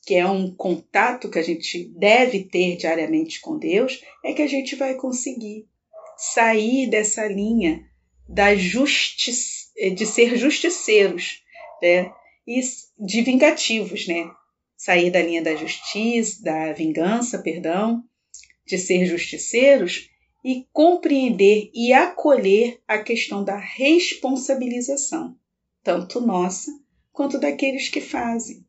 [0.05, 4.47] que é um contato que a gente deve ter diariamente com Deus, é que a
[4.47, 5.67] gente vai conseguir
[6.17, 7.85] sair dessa linha
[8.27, 11.43] da de ser justiceiros,
[11.81, 12.11] né?
[12.45, 12.59] E
[12.99, 14.29] de vingativos, né?
[14.75, 18.03] Sair da linha da justiça, da vingança, perdão,
[18.67, 20.09] de ser justiceiros
[20.43, 25.35] e compreender e acolher a questão da responsabilização,
[25.83, 26.71] tanto nossa
[27.11, 28.65] quanto daqueles que fazem.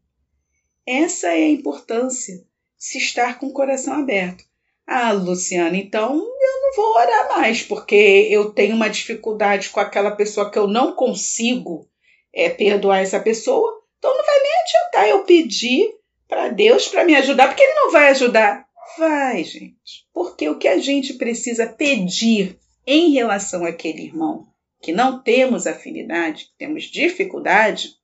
[0.86, 2.42] Essa é a importância
[2.78, 4.44] se estar com o coração aberto.
[4.86, 10.12] Ah, Luciana, então eu não vou orar mais, porque eu tenho uma dificuldade com aquela
[10.12, 11.86] pessoa que eu não consigo
[12.32, 17.14] é, perdoar essa pessoa, então não vai nem adiantar eu pedir para Deus para me
[17.16, 18.67] ajudar, porque Ele não vai ajudar.
[18.98, 20.06] Vai, gente.
[20.12, 24.48] Porque o que a gente precisa pedir em relação àquele irmão
[24.82, 27.94] que não temos afinidade, que temos dificuldade,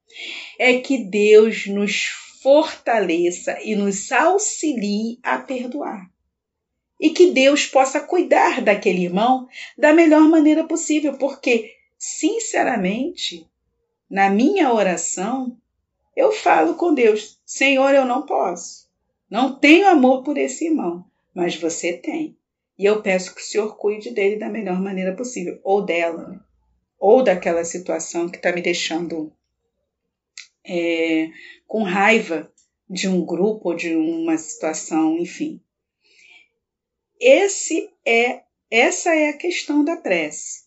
[0.57, 2.05] é que Deus nos
[2.43, 6.09] fortaleça e nos auxilie a perdoar.
[7.01, 13.49] E que Deus possa cuidar daquele irmão da melhor maneira possível, porque, sinceramente,
[14.09, 15.57] na minha oração,
[16.15, 18.84] eu falo com Deus: Senhor, eu não posso.
[19.35, 22.39] Não tenho amor por esse irmão, mas você tem.
[22.79, 26.41] E eu peço que o Senhor cuide dele da melhor maneira possível, ou dela, né?
[27.01, 29.33] ou daquela situação que está me deixando
[30.65, 31.31] é,
[31.67, 32.49] com raiva
[32.89, 35.61] de um grupo ou de uma situação, enfim.
[37.19, 40.63] Esse é essa é a questão da prece.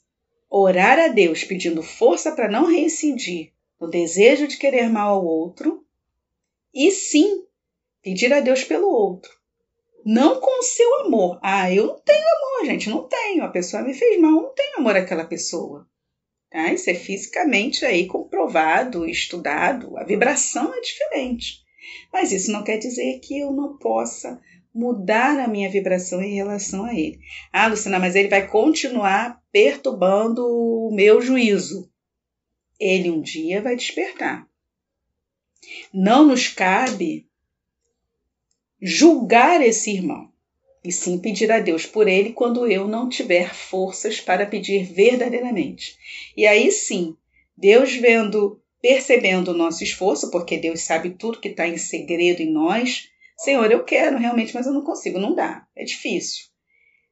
[0.50, 5.86] Orar a Deus pedindo força para não reincidir no desejo de querer mal ao outro
[6.74, 7.48] e sim
[8.08, 9.30] Pedir a Deus pelo outro.
[10.06, 11.38] Não com o seu amor.
[11.44, 13.44] Ah, eu não tenho amor, gente, não tenho.
[13.44, 15.86] A pessoa me fez mal, não tenho amor àquela pessoa.
[16.50, 16.72] Tá?
[16.72, 19.98] Isso é fisicamente aí comprovado, estudado.
[19.98, 21.66] A vibração é diferente.
[22.14, 24.42] Mas isso não quer dizer que eu não possa
[24.74, 27.20] mudar a minha vibração em relação a ele.
[27.52, 31.92] Ah, Luciana, mas ele vai continuar perturbando o meu juízo.
[32.80, 34.48] Ele um dia vai despertar.
[35.94, 37.27] Não nos cabe
[38.82, 40.32] julgar esse irmão,
[40.84, 45.98] e sim pedir a Deus por ele quando eu não tiver forças para pedir verdadeiramente.
[46.36, 47.16] E aí sim,
[47.58, 52.52] Deus vendo, percebendo o nosso esforço, porque Deus sabe tudo que está em segredo em
[52.52, 53.10] nós.
[53.38, 56.46] Senhor, eu quero realmente, mas eu não consigo, não dá, é difícil.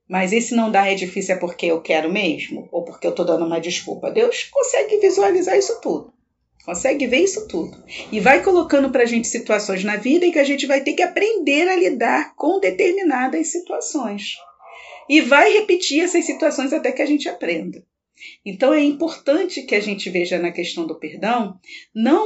[0.07, 2.69] Mas esse não dá é difícil é porque eu quero mesmo?
[2.71, 4.11] Ou porque eu estou dando uma desculpa?
[4.11, 6.13] Deus consegue visualizar isso tudo.
[6.65, 7.77] Consegue ver isso tudo.
[8.11, 10.93] E vai colocando para a gente situações na vida em que a gente vai ter
[10.93, 14.35] que aprender a lidar com determinadas situações.
[15.07, 17.85] E vai repetir essas situações até que a gente aprenda.
[18.43, 21.59] Então é importante que a gente veja na questão do perdão
[21.93, 22.25] não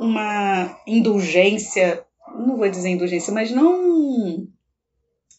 [0.00, 2.02] uma indulgência,
[2.34, 4.48] não vou dizer indulgência, mas não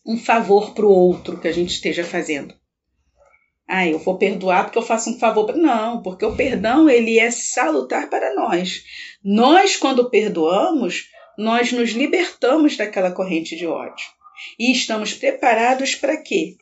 [0.05, 2.53] um favor para o outro que a gente esteja fazendo.
[3.67, 5.55] Ah, eu vou perdoar porque eu faço um favor.
[5.55, 8.83] Não, porque o perdão ele é salutar para nós.
[9.23, 14.05] Nós, quando perdoamos, nós nos libertamos daquela corrente de ódio.
[14.59, 16.57] E estamos preparados para quê?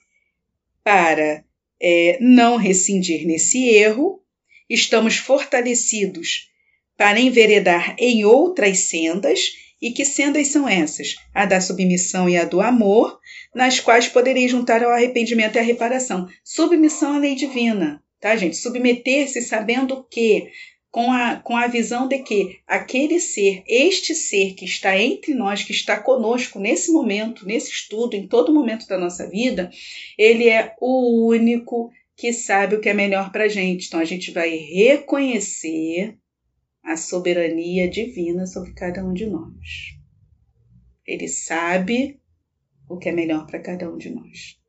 [0.83, 1.43] Para
[1.81, 4.23] é, não rescindir nesse erro,
[4.69, 6.49] estamos fortalecidos
[6.95, 9.39] para enveredar em outras sendas.
[9.81, 11.15] E que sendas são essas?
[11.33, 13.19] A da submissão e a do amor,
[13.53, 16.27] nas quais poderei juntar ao arrependimento e à reparação.
[16.43, 18.57] Submissão à lei divina, tá, gente?
[18.57, 20.47] Submeter-se sabendo que,
[20.91, 25.63] com a, com a visão de que aquele ser, este ser que está entre nós,
[25.63, 29.71] que está conosco nesse momento, nesse estudo, em todo momento da nossa vida,
[30.15, 33.87] ele é o único que sabe o que é melhor para a gente.
[33.87, 36.17] Então a gente vai reconhecer
[36.83, 39.97] a soberania divina sobre cada um de nós.
[41.05, 42.19] Ele sabe
[42.87, 44.59] o que é melhor para cada um de nós.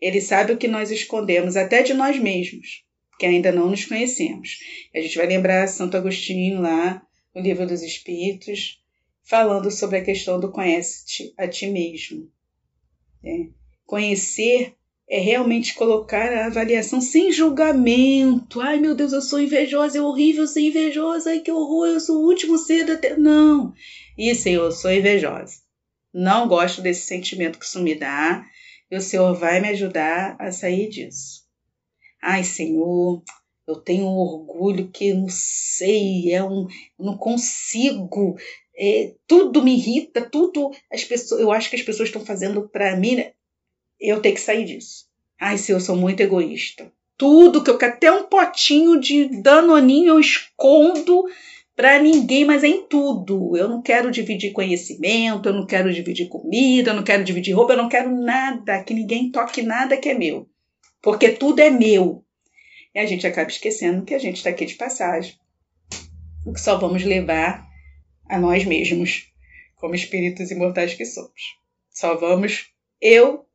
[0.00, 2.84] Ele sabe o que nós escondemos, até de nós mesmos,
[3.18, 4.58] que ainda não nos conhecemos.
[4.94, 8.82] A gente vai lembrar Santo Agostinho lá no Livro dos Espíritos,
[9.22, 12.30] falando sobre a questão do conhece-te a ti mesmo.
[13.22, 13.48] É.
[13.84, 14.74] Conhecer
[15.10, 18.60] é realmente colocar a avaliação sem julgamento.
[18.60, 22.18] Ai meu Deus, eu sou invejosa, é horrível ser invejosa, ai que horror, eu sou
[22.18, 23.16] o último ser da terra.
[23.16, 23.74] Não,
[24.16, 25.54] isso eu sou invejosa.
[26.14, 28.46] Não gosto desse sentimento que isso me dá.
[28.90, 31.44] E o Senhor vai me ajudar a sair disso.
[32.20, 33.22] Ai, Senhor,
[33.66, 36.66] eu tenho um orgulho que não sei, é um,
[36.98, 38.36] não consigo.
[38.76, 42.96] É, tudo me irrita, tudo as pessoas, eu acho que as pessoas estão fazendo para
[42.96, 43.16] mim.
[43.16, 43.32] Né?
[44.00, 45.06] Eu tenho que sair disso.
[45.38, 46.90] Ai, Senhor, eu sou muito egoísta.
[47.16, 51.24] Tudo que eu quero, até um potinho de danoninho eu escondo
[51.76, 53.56] para ninguém, mas é em tudo.
[53.56, 57.72] Eu não quero dividir conhecimento, eu não quero dividir comida, eu não quero dividir roupa,
[57.72, 60.48] eu não quero nada, que ninguém toque nada que é meu.
[61.02, 62.24] Porque tudo é meu.
[62.94, 65.34] E a gente acaba esquecendo que a gente está aqui de passagem.
[66.44, 67.66] O que só vamos levar
[68.28, 69.32] a nós mesmos,
[69.76, 71.58] como espíritos imortais que somos.
[71.90, 73.46] Só vamos eu,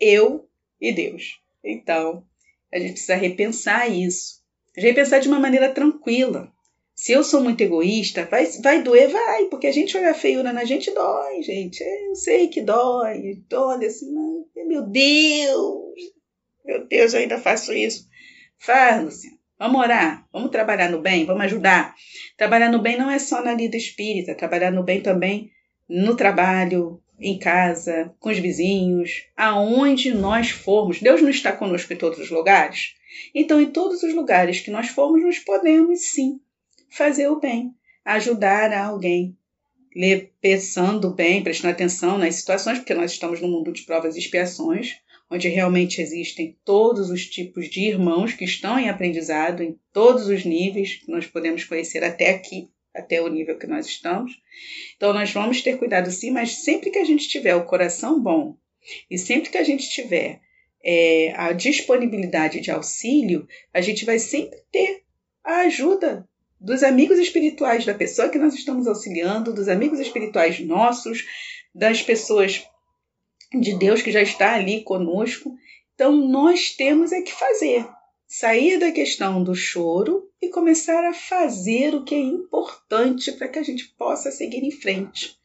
[0.00, 0.48] eu
[0.80, 1.40] e Deus.
[1.64, 2.24] Então,
[2.72, 4.42] a gente precisa repensar isso.
[4.76, 6.52] Repensar de uma maneira tranquila
[6.98, 9.08] se eu sou muito egoísta, vai, vai doer?
[9.08, 11.80] Vai, porque a gente olha a feiura na gente dói, gente.
[11.80, 13.40] Eu sei que dói.
[13.52, 14.12] Olha assim,
[14.66, 15.94] meu Deus,
[16.64, 18.08] meu Deus, eu ainda faço isso.
[18.58, 19.38] Faz, Luciano.
[19.56, 21.94] Vamos orar, vamos trabalhar no bem, vamos ajudar.
[22.36, 25.52] Trabalhar no bem não é só na lida espírita, trabalhar no bem também
[25.88, 31.00] no trabalho, em casa, com os vizinhos, aonde nós formos.
[31.00, 32.94] Deus não está conosco em todos os lugares?
[33.34, 36.40] Então, em todos os lugares que nós formos, nós podemos sim
[36.88, 39.36] fazer o bem, ajudar alguém,
[40.40, 44.96] pensando bem, prestando atenção nas situações, porque nós estamos no mundo de provas e expiações,
[45.30, 50.44] onde realmente existem todos os tipos de irmãos que estão em aprendizado, em todos os
[50.44, 54.40] níveis que nós podemos conhecer até aqui, até o nível que nós estamos.
[54.96, 58.56] Então, nós vamos ter cuidado sim, mas sempre que a gente tiver o coração bom
[59.10, 60.40] e sempre que a gente tiver
[60.84, 65.02] é, a disponibilidade de auxílio, a gente vai sempre ter
[65.44, 66.28] a ajuda
[66.60, 71.24] dos amigos espirituais da pessoa que nós estamos auxiliando, dos amigos espirituais nossos,
[71.74, 72.66] das pessoas
[73.52, 75.54] de Deus que já está ali conosco.
[75.94, 77.86] Então nós temos é que fazer,
[78.28, 83.58] sair da questão do choro e começar a fazer o que é importante para que
[83.58, 85.38] a gente possa seguir em frente.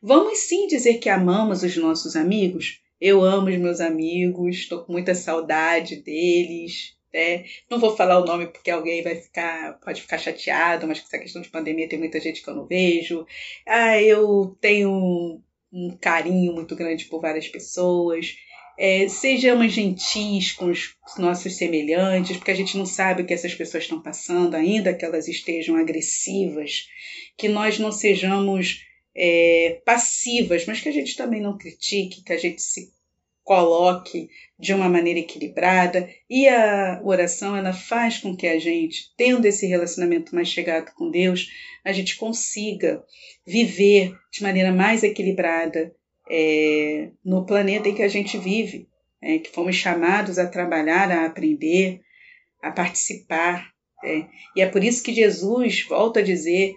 [0.00, 2.80] Vamos sim dizer que amamos os nossos amigos.
[3.00, 8.24] Eu amo os meus amigos, estou com muita saudade deles, é, não vou falar o
[8.24, 11.98] nome porque alguém vai ficar, pode ficar chateado, mas com essa questão de pandemia tem
[11.98, 13.26] muita gente que eu não vejo.
[13.66, 15.42] Ah, eu tenho
[15.72, 18.36] um carinho muito grande por várias pessoas.
[18.78, 23.54] É, sejamos gentis com os nossos semelhantes, porque a gente não sabe o que essas
[23.54, 26.88] pessoas estão passando, ainda que elas estejam agressivas,
[27.36, 32.38] que nós não sejamos é, passivas, mas que a gente também não critique, que a
[32.38, 32.92] gente se
[33.44, 36.08] coloque de uma maneira equilibrada.
[36.30, 41.10] E a oração ela faz com que a gente, tendo esse relacionamento mais chegado com
[41.10, 41.48] Deus,
[41.84, 43.04] a gente consiga
[43.46, 45.94] viver de maneira mais equilibrada
[46.34, 48.88] é, no planeta em que a gente vive,
[49.20, 52.00] é, que fomos chamados a trabalhar, a aprender,
[52.62, 53.70] a participar.
[54.02, 54.24] É.
[54.56, 56.74] E é por isso que Jesus volta a dizer,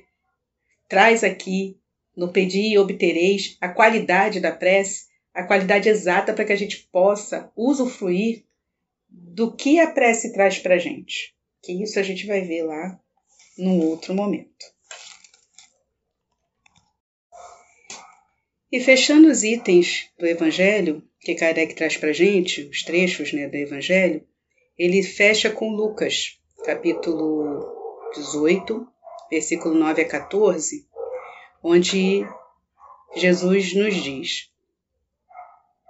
[0.89, 1.79] traz aqui
[2.17, 6.89] no pedir e obtereis a qualidade da prece, a qualidade exata para que a gente
[6.91, 8.43] possa usufruir
[9.07, 11.33] do que a prece traz para a gente.
[11.63, 12.99] Que isso a gente vai ver lá
[13.57, 14.74] num outro momento.
[18.71, 23.47] E fechando os itens do Evangelho, que Kardec traz para a gente, os trechos né,
[23.47, 24.25] do Evangelho,
[24.77, 27.63] ele fecha com Lucas, capítulo
[28.15, 28.87] 18,
[29.29, 30.85] versículo 9 a 14,
[31.63, 32.27] onde
[33.15, 34.49] Jesus nos diz: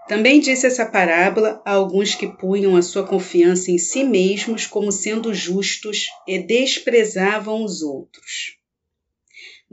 [0.08, 4.92] Também disse essa parábola a alguns que punham a sua confiança em si mesmos como
[4.92, 8.58] sendo justos e desprezavam os outros.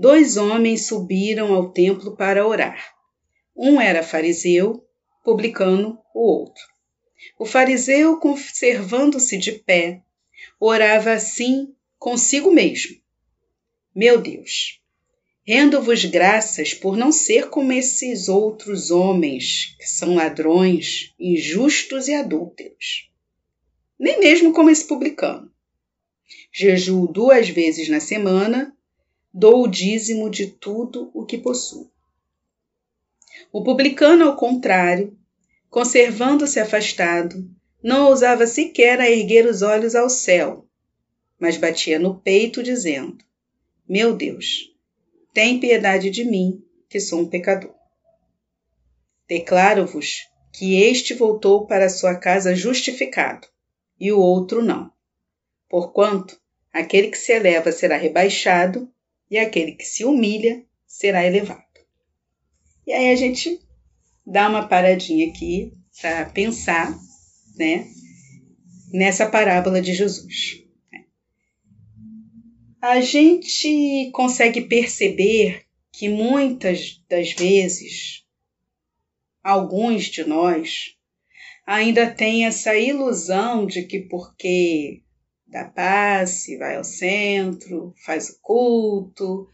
[0.02, 2.92] Dois homens subiram ao templo para orar.
[3.56, 4.84] Um era fariseu,
[5.22, 6.60] publicano o outro.
[7.38, 10.02] O fariseu, conservando-se de pé,
[10.58, 12.96] orava assim consigo mesmo:
[13.94, 14.80] Meu Deus,
[15.46, 23.08] rendo-vos graças por não ser como esses outros homens, que são ladrões, injustos e adúlteros.
[23.96, 25.48] Nem mesmo como esse publicano.
[26.52, 28.76] Jejuo duas vezes na semana,
[29.32, 31.90] dou o dízimo de tudo o que possuo.
[33.50, 35.16] O publicano, ao contrário,
[35.70, 37.48] conservando-se afastado,
[37.82, 40.66] não ousava sequer a erguer os olhos ao céu,
[41.38, 43.18] mas batia no peito, dizendo:
[43.88, 44.72] Meu Deus,
[45.32, 47.74] tem piedade de mim, que sou um pecador.
[49.26, 53.48] Declaro-vos que este voltou para sua casa justificado,
[53.98, 54.92] e o outro não.
[55.68, 56.38] Porquanto
[56.70, 58.92] aquele que se eleva será rebaixado,
[59.32, 61.64] e aquele que se humilha será elevado.
[62.86, 63.58] E aí a gente
[64.26, 66.94] dá uma paradinha aqui para pensar,
[67.56, 67.88] né,
[68.92, 70.62] nessa parábola de Jesus.
[72.78, 78.26] A gente consegue perceber que muitas das vezes
[79.42, 80.94] alguns de nós
[81.66, 85.01] ainda têm essa ilusão de que porque
[85.52, 89.46] dá passe, vai ao centro, faz o culto,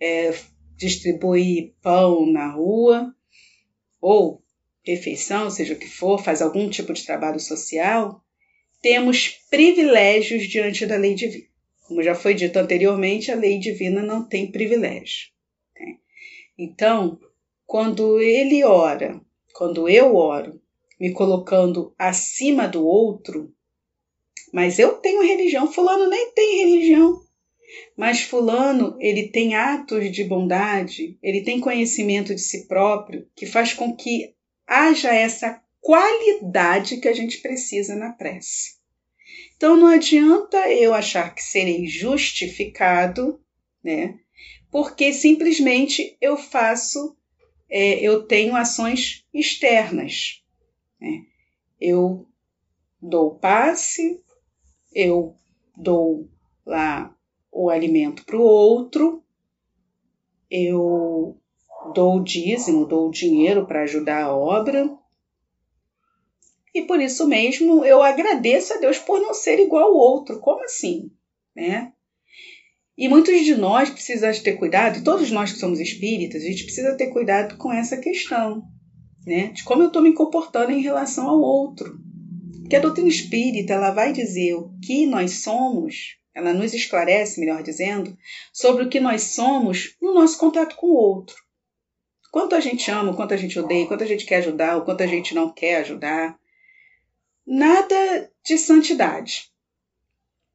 [0.00, 0.32] é,
[0.76, 3.12] distribui pão na rua,
[4.00, 4.40] ou
[4.86, 8.24] refeição, seja o que for, faz algum tipo de trabalho social,
[8.80, 11.44] temos privilégios diante da lei divina.
[11.86, 15.30] Como já foi dito anteriormente, a lei divina não tem privilégio.
[15.74, 15.96] Né?
[16.56, 17.18] Então,
[17.66, 19.20] quando ele ora,
[19.52, 20.62] quando eu oro,
[20.98, 23.52] me colocando acima do outro,
[24.52, 27.20] mas eu tenho religião, fulano nem tem religião.
[27.96, 33.72] Mas fulano, ele tem atos de bondade, ele tem conhecimento de si próprio, que faz
[33.72, 34.34] com que
[34.66, 38.80] haja essa qualidade que a gente precisa na prece.
[39.56, 43.40] Então não adianta eu achar que serei justificado,
[43.82, 44.18] né?
[44.70, 47.16] Porque simplesmente eu faço,
[47.68, 50.42] é, eu tenho ações externas.
[51.00, 51.24] Né?
[51.80, 52.26] Eu
[53.02, 54.22] dou passe,
[54.92, 55.36] eu
[55.76, 56.28] dou
[56.64, 57.14] lá
[57.50, 59.22] o alimento para o outro,
[60.50, 61.36] eu
[61.94, 64.90] dou o dízimo, dou o dinheiro para ajudar a obra.
[66.74, 70.38] E por isso mesmo eu agradeço a Deus por não ser igual ao outro.
[70.40, 71.10] Como assim?
[71.54, 71.92] Né?
[72.96, 76.96] E muitos de nós precisamos ter cuidado, todos nós que somos espíritas, a gente precisa
[76.96, 78.62] ter cuidado com essa questão,
[79.26, 79.48] né?
[79.48, 81.98] De como eu estou me comportando em relação ao outro.
[82.70, 87.64] Porque a doutrina espírita ela vai dizer o que nós somos ela nos esclarece, melhor
[87.64, 88.16] dizendo,
[88.52, 91.36] sobre o que nós somos no nosso contato com o outro.
[92.30, 95.02] Quanto a gente ama, quanto a gente odeia, quanto a gente quer ajudar, o quanto
[95.02, 96.38] a gente não quer ajudar.
[97.44, 99.50] Nada de santidade.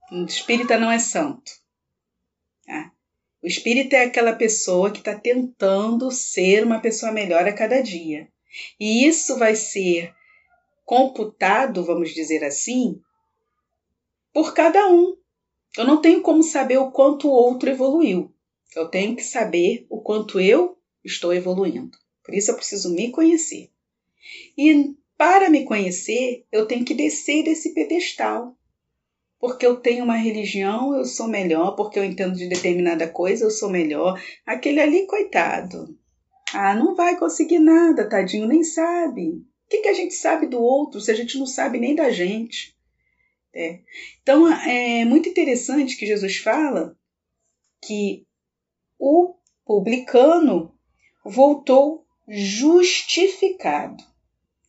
[0.09, 1.51] O espírita não é santo.
[2.65, 2.93] Tá?
[3.43, 8.29] O espírita é aquela pessoa que está tentando ser uma pessoa melhor a cada dia.
[8.79, 10.15] E isso vai ser
[10.85, 13.01] computado, vamos dizer assim,
[14.31, 15.17] por cada um.
[15.77, 18.31] Eu não tenho como saber o quanto o outro evoluiu.
[18.75, 21.97] Eu tenho que saber o quanto eu estou evoluindo.
[22.23, 23.69] Por isso eu preciso me conhecer.
[24.57, 28.55] E para me conhecer, eu tenho que descer desse pedestal.
[29.39, 31.75] Porque eu tenho uma religião, eu sou melhor.
[31.75, 34.21] Porque eu entendo de determinada coisa, eu sou melhor.
[34.45, 35.97] Aquele ali, coitado.
[36.53, 39.45] Ah, não vai conseguir nada, tadinho, nem sabe.
[39.65, 42.09] O que, que a gente sabe do outro se a gente não sabe nem da
[42.09, 42.75] gente?
[43.53, 43.79] É.
[44.21, 46.95] Então é muito interessante que Jesus fala
[47.81, 48.25] que
[48.99, 49.35] o
[49.65, 50.73] publicano
[51.23, 54.03] voltou justificado.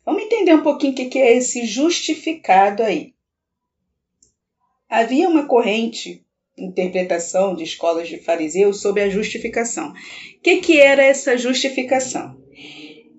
[0.05, 3.14] Vamos entender um pouquinho o que é esse justificado aí.
[4.88, 6.24] Havia uma corrente,
[6.57, 9.90] interpretação de escolas de fariseus sobre a justificação.
[9.90, 12.45] O que, que era essa justificação?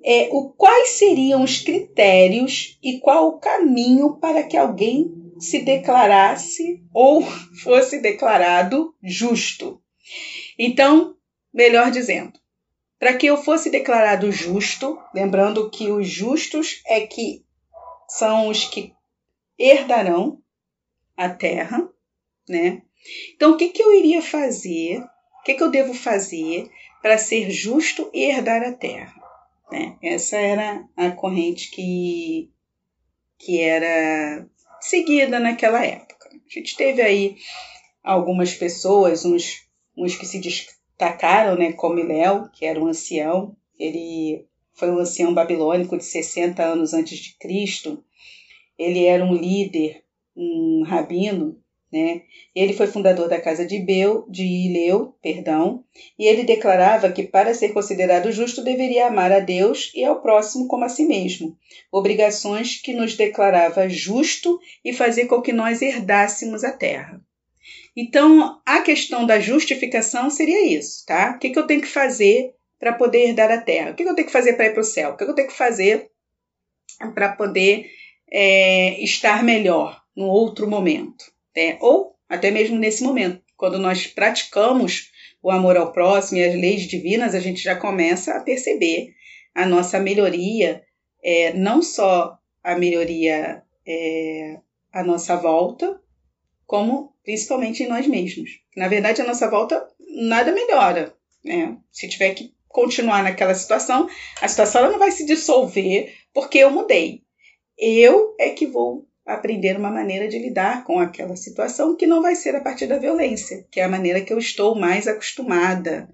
[0.10, 6.82] É, o, quais seriam os critérios e qual o caminho para que alguém se declarasse
[6.93, 7.22] ou
[7.62, 9.82] fosse declarado justo?
[10.58, 11.18] Então,
[11.53, 12.39] melhor dizendo,
[12.97, 17.43] para que eu fosse declarado justo, lembrando que os justos é que
[18.08, 18.93] são os que
[19.60, 20.41] herdarão
[21.18, 21.86] a terra,
[22.47, 22.82] né?
[23.36, 25.01] Então, o que, que eu iria fazer?
[25.01, 29.26] O que, que eu devo fazer para ser justo e herdar a terra?
[29.72, 29.97] Né?
[30.01, 32.51] Essa era a corrente que,
[33.38, 34.47] que era
[34.80, 36.30] seguida naquela época.
[36.30, 37.38] A gente teve aí
[38.03, 40.39] algumas pessoas, uns, uns que se
[40.97, 46.63] tacaram, né, como Léo, que era um ancião, ele foi um ancião babilônico de 60
[46.63, 48.03] anos antes de Cristo.
[48.78, 50.03] Ele era um líder,
[50.36, 51.61] um rabino,
[51.92, 52.22] né?
[52.54, 55.84] Ele foi fundador da casa de Beu, de Ileu, perdão,
[56.20, 60.68] e ele declarava que para ser considerado justo deveria amar a Deus e ao próximo
[60.68, 61.58] como a si mesmo,
[61.92, 67.22] obrigações que nos declarava justo e fazer com que nós herdássemos a terra.
[67.96, 71.32] Então, a questão da justificação seria isso, tá?
[71.36, 73.92] O que, que eu tenho que fazer para poder herdar a terra?
[73.92, 75.12] O que, que eu tenho que fazer para ir para o céu?
[75.12, 76.12] O que, que eu tenho que fazer
[77.16, 77.90] para poder
[78.32, 81.37] é, estar melhor no outro momento?
[81.58, 81.76] Né?
[81.82, 86.84] Ou até mesmo nesse momento, quando nós praticamos o amor ao próximo e as leis
[86.84, 89.16] divinas, a gente já começa a perceber
[89.55, 90.84] a nossa melhoria,
[91.24, 94.60] é, não só a melhoria é,
[94.93, 95.99] à nossa volta,
[96.68, 98.62] como principalmente em nós mesmos.
[98.76, 101.16] Na verdade, a nossa volta nada melhora.
[101.43, 101.76] Né?
[101.91, 104.08] Se tiver que continuar naquela situação,
[104.39, 107.24] a situação não vai se dissolver porque eu mudei.
[107.80, 112.36] Eu é que vou aprender uma maneira de lidar com aquela situação que não vai
[112.36, 116.09] ser a partir da violência, que é a maneira que eu estou mais acostumada.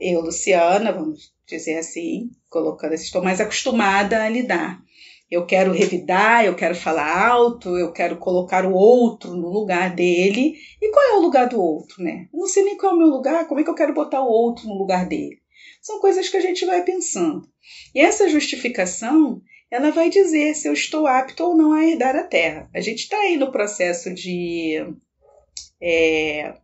[0.00, 4.82] Eu, Luciana, vamos dizer assim, colocando assim, estou mais acostumada a lidar
[5.30, 10.56] eu quero revidar, eu quero falar alto, eu quero colocar o outro no lugar dele.
[10.82, 12.26] E qual é o lugar do outro, né?
[12.32, 14.20] Eu não sei nem qual é o meu lugar, como é que eu quero botar
[14.20, 15.40] o outro no lugar dele?
[15.80, 17.48] São coisas que a gente vai pensando.
[17.94, 19.40] E essa justificação,
[19.70, 22.68] ela vai dizer se eu estou apto ou não a herdar a terra.
[22.74, 24.84] A gente está aí no processo de,
[25.80, 26.54] é,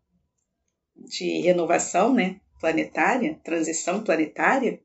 [0.97, 4.81] de renovação né, planetária, transição planetária,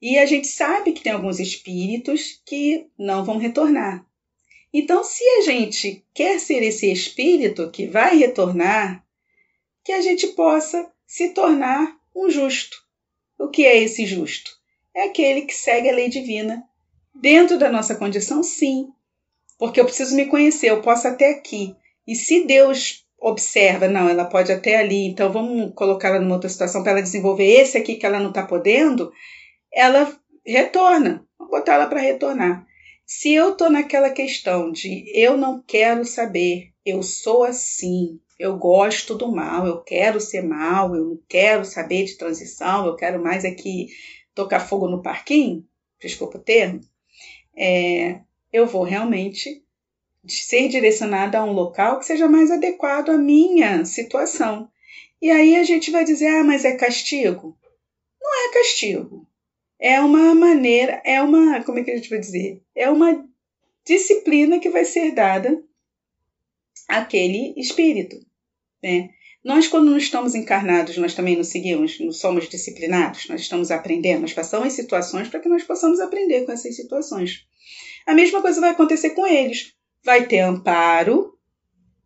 [0.00, 4.04] e a gente sabe que tem alguns espíritos que não vão retornar.
[4.72, 9.06] Então, se a gente quer ser esse espírito que vai retornar,
[9.82, 12.76] que a gente possa se tornar um justo.
[13.38, 14.50] O que é esse justo?
[14.94, 16.62] É aquele que segue a lei divina.
[17.20, 18.88] Dentro da nossa condição, sim.
[19.58, 21.74] Porque eu preciso me conhecer, eu posso até aqui.
[22.06, 26.82] E se Deus observa, não, ela pode até ali, então vamos colocá-la numa outra situação
[26.82, 29.10] para ela desenvolver esse aqui que ela não está podendo,
[29.72, 30.14] ela
[30.44, 31.26] retorna.
[31.38, 32.66] Vou botar ela para retornar.
[33.04, 39.14] Se eu estou naquela questão de eu não quero saber, eu sou assim, eu gosto
[39.14, 43.44] do mal, eu quero ser mal, eu não quero saber de transição, eu quero mais
[43.44, 43.86] aqui
[44.34, 45.64] tocar fogo no parquinho,
[46.00, 46.80] desculpa o termo,
[47.56, 48.20] é,
[48.52, 49.62] eu vou realmente
[50.26, 54.68] ser direcionada a um local que seja mais adequado à minha situação.
[55.22, 57.56] E aí a gente vai dizer, ah, mas é castigo?
[58.20, 59.26] Não é castigo
[59.78, 62.62] é uma maneira, é uma, como é que a gente vai dizer?
[62.74, 63.26] É uma
[63.84, 65.62] disciplina que vai ser dada
[66.88, 68.24] àquele espírito,
[68.82, 69.10] né?
[69.46, 74.22] Nós, quando não estamos encarnados, nós também nos seguimos, não somos disciplinados, nós estamos aprendendo,
[74.22, 77.46] nós passamos situações para que nós possamos aprender com essas situações.
[78.04, 79.72] A mesma coisa vai acontecer com eles.
[80.04, 81.38] Vai ter amparo,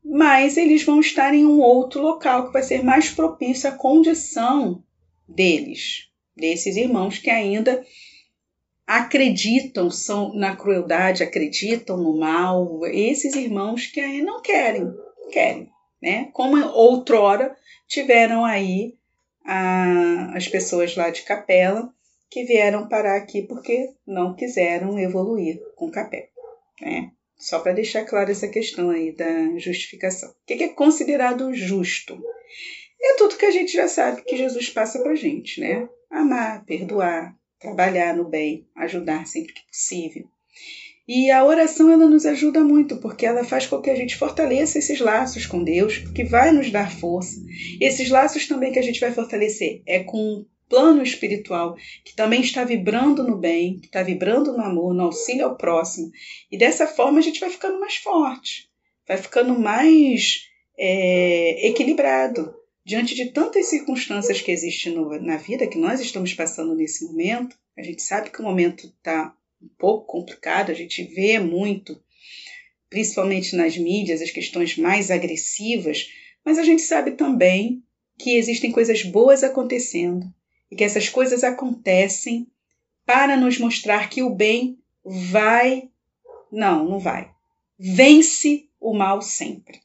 [0.05, 4.85] mas eles vão estar em um outro local que vai ser mais propício à condição
[5.27, 7.83] deles, desses irmãos que ainda
[8.87, 15.71] acreditam são na crueldade, acreditam no mal, esses irmãos que ainda não querem, não querem,
[16.03, 16.31] né?
[16.33, 18.95] Como outrora tiveram aí
[19.45, 21.93] a, as pessoas lá de Capela
[22.31, 26.31] que vieram parar aqui porque não quiseram evoluir com capé.
[26.81, 27.11] Né?
[27.37, 30.31] Só para deixar clara essa questão aí da justificação.
[30.31, 32.23] O que é considerado justo?
[33.03, 35.89] É tudo que a gente já sabe que Jesus passa para gente, né?
[36.11, 40.29] Amar, perdoar, trabalhar no bem, ajudar sempre que possível.
[41.13, 44.79] E a oração ela nos ajuda muito, porque ela faz com que a gente fortaleça
[44.79, 47.35] esses laços com Deus, que vai nos dar força.
[47.81, 52.63] Esses laços também que a gente vai fortalecer é com plano espiritual que também está
[52.63, 56.13] vibrando no bem, que está vibrando no amor, no auxílio ao próximo.
[56.49, 58.71] E dessa forma a gente vai ficando mais forte,
[59.05, 60.45] vai ficando mais
[60.79, 62.55] é, equilibrado
[62.85, 67.59] diante de tantas circunstâncias que existem na vida que nós estamos passando nesse momento.
[67.77, 72.01] A gente sabe que o momento está um pouco complicado, a gente vê muito,
[72.89, 76.11] principalmente nas mídias, as questões mais agressivas,
[76.45, 77.83] mas a gente sabe também
[78.19, 80.33] que existem coisas boas acontecendo
[80.71, 82.47] e que essas coisas acontecem
[83.05, 85.89] para nos mostrar que o bem vai.
[86.51, 87.31] Não, não vai.
[87.79, 89.81] Vence o mal sempre.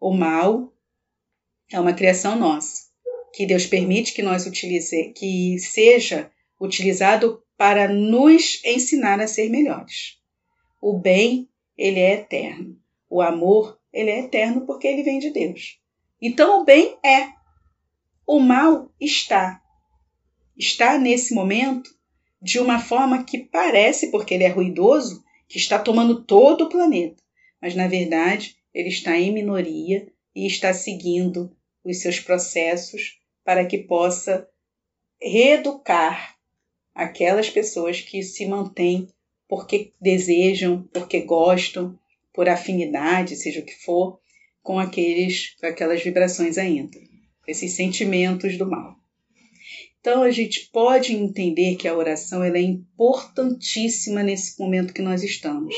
[0.00, 0.72] O mal
[1.70, 2.88] é uma criação nossa,
[3.34, 6.30] que Deus permite que nós utilize, que seja
[6.60, 10.16] utilizado para nos ensinar a ser melhores.
[10.80, 12.80] O bem, ele é eterno.
[13.10, 15.80] O amor, ele é eterno porque ele vem de Deus.
[16.22, 17.30] Então o bem é
[18.24, 19.60] o mal está.
[20.56, 21.90] Está nesse momento
[22.40, 27.20] de uma forma que parece, porque ele é ruidoso, que está tomando todo o planeta.
[27.60, 33.78] Mas na verdade, ele está em minoria e está seguindo os seus processos para que
[33.78, 34.48] possa
[35.20, 36.37] reeducar
[36.98, 39.08] aquelas pessoas que se mantêm
[39.48, 41.98] porque desejam, porque gostam,
[42.34, 44.20] por afinidade, seja o que for,
[44.62, 46.98] com aqueles, com aquelas vibrações ainda
[47.46, 48.94] esses sentimentos do mal.
[50.00, 55.22] Então a gente pode entender que a oração ela é importantíssima nesse momento que nós
[55.22, 55.74] estamos.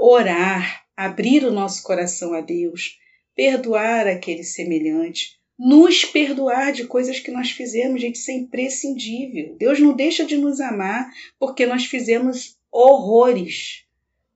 [0.00, 2.98] Orar, abrir o nosso coração a Deus,
[3.34, 9.56] perdoar aquele semelhante, nos perdoar de coisas que nós fizemos, gente, isso é imprescindível.
[9.58, 13.84] Deus não deixa de nos amar porque nós fizemos horrores.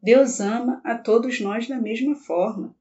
[0.02, 2.74] Deus ama a todos nós da mesma forma.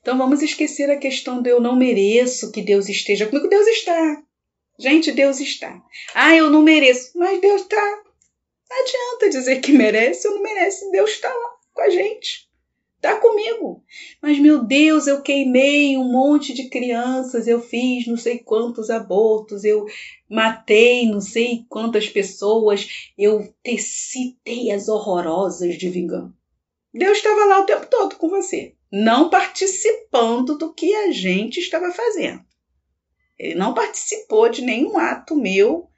[0.00, 3.48] Então vamos esquecer a questão do eu não mereço que Deus esteja comigo.
[3.48, 4.22] Deus está.
[4.78, 5.82] Gente, Deus está.
[6.14, 7.18] Ah, eu não mereço.
[7.18, 8.02] Mas Deus está.
[8.70, 10.90] Não adianta dizer que merece ou não merece.
[10.90, 12.47] Deus está lá com a gente.
[12.98, 13.82] Está comigo.
[14.20, 19.64] Mas, meu Deus, eu queimei um monte de crianças, eu fiz não sei quantos abortos,
[19.64, 19.86] eu
[20.28, 26.34] matei não sei quantas pessoas, eu teci teias horrorosas de vingança.
[26.92, 31.92] Deus estava lá o tempo todo com você não participando do que a gente estava
[31.92, 32.42] fazendo.
[33.38, 35.88] Ele não participou de nenhum ato meu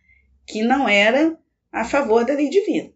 [0.46, 1.38] que não era
[1.72, 2.92] a favor da lei divina.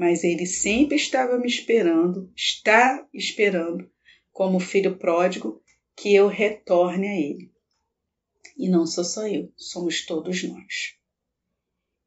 [0.00, 3.92] Mas ele sempre estava me esperando, está esperando,
[4.32, 5.62] como filho pródigo,
[5.94, 7.52] que eu retorne a ele.
[8.56, 10.96] E não sou só eu, somos todos nós.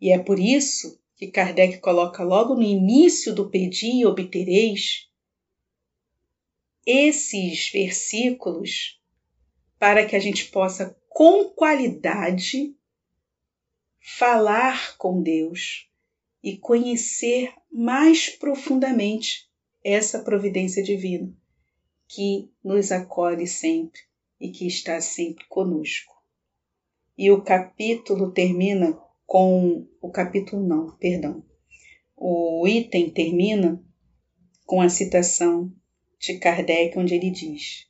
[0.01, 5.07] E é por isso que Kardec coloca logo no início do pedir e obtereis
[6.87, 8.99] esses versículos
[9.77, 12.75] para que a gente possa, com qualidade,
[13.99, 15.92] falar com Deus
[16.43, 19.49] e conhecer mais profundamente
[19.83, 21.33] essa providência divina
[22.07, 24.01] que nos acolhe sempre
[24.39, 26.13] e que está sempre conosco.
[27.17, 31.43] E o capítulo termina com o capítulo não, perdão.
[32.15, 33.83] O item termina
[34.65, 35.71] com a citação
[36.19, 37.87] de Kardec, onde ele diz: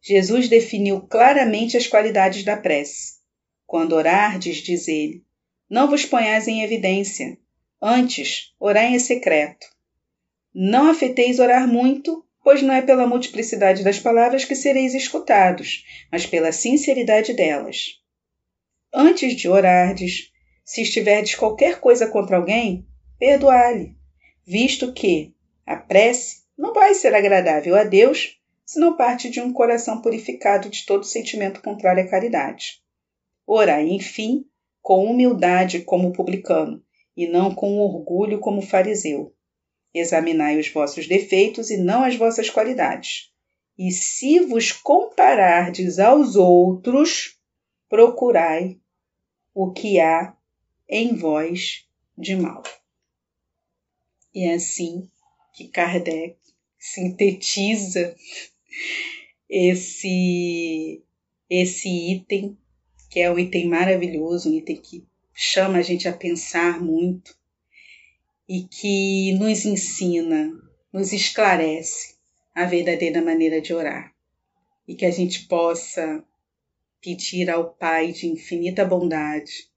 [0.00, 3.20] Jesus definiu claramente as qualidades da prece.
[3.66, 5.24] Quando orardes, diz ele,
[5.68, 7.38] não vos ponhais em evidência,
[7.80, 9.66] antes orai em secreto.
[10.54, 16.26] Não afeteis orar muito, pois não é pela multiplicidade das palavras que sereis escutados, mas
[16.26, 18.00] pela sinceridade delas.
[18.92, 20.32] Antes de orardes,
[20.64, 22.86] se estiverdes qualquer coisa contra alguém,
[23.18, 23.96] perdoai-lhe,
[24.44, 25.32] visto que
[25.64, 30.68] a prece não vai ser agradável a Deus se não parte de um coração purificado
[30.68, 32.80] de todo sentimento contrário à caridade.
[33.46, 34.44] Orai, enfim,
[34.82, 36.82] com humildade como publicano,
[37.16, 39.34] e não com orgulho como fariseu.
[39.92, 43.30] Examinai os vossos defeitos e não as vossas qualidades.
[43.78, 47.38] E se vos comparardes aos outros,
[47.88, 48.78] procurai
[49.54, 50.36] o que há
[50.88, 51.86] em vós
[52.16, 52.62] de mal.
[54.34, 55.08] E é assim
[55.52, 56.36] que Kardec
[56.78, 58.14] sintetiza
[59.48, 61.02] esse
[61.48, 62.56] esse item,
[63.10, 65.04] que é um item maravilhoso, um item que
[65.42, 67.34] chama a gente a pensar muito
[68.46, 70.52] e que nos ensina,
[70.92, 72.18] nos esclarece
[72.54, 74.14] a verdadeira maneira de orar
[74.86, 76.22] e que a gente possa
[77.00, 79.70] pedir ao Pai de infinita bondade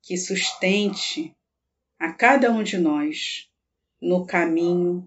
[0.00, 1.36] que sustente
[1.98, 3.50] a cada um de nós
[4.00, 5.06] no caminho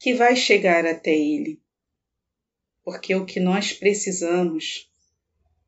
[0.00, 1.60] que vai chegar até Ele.
[2.82, 4.90] Porque o que nós precisamos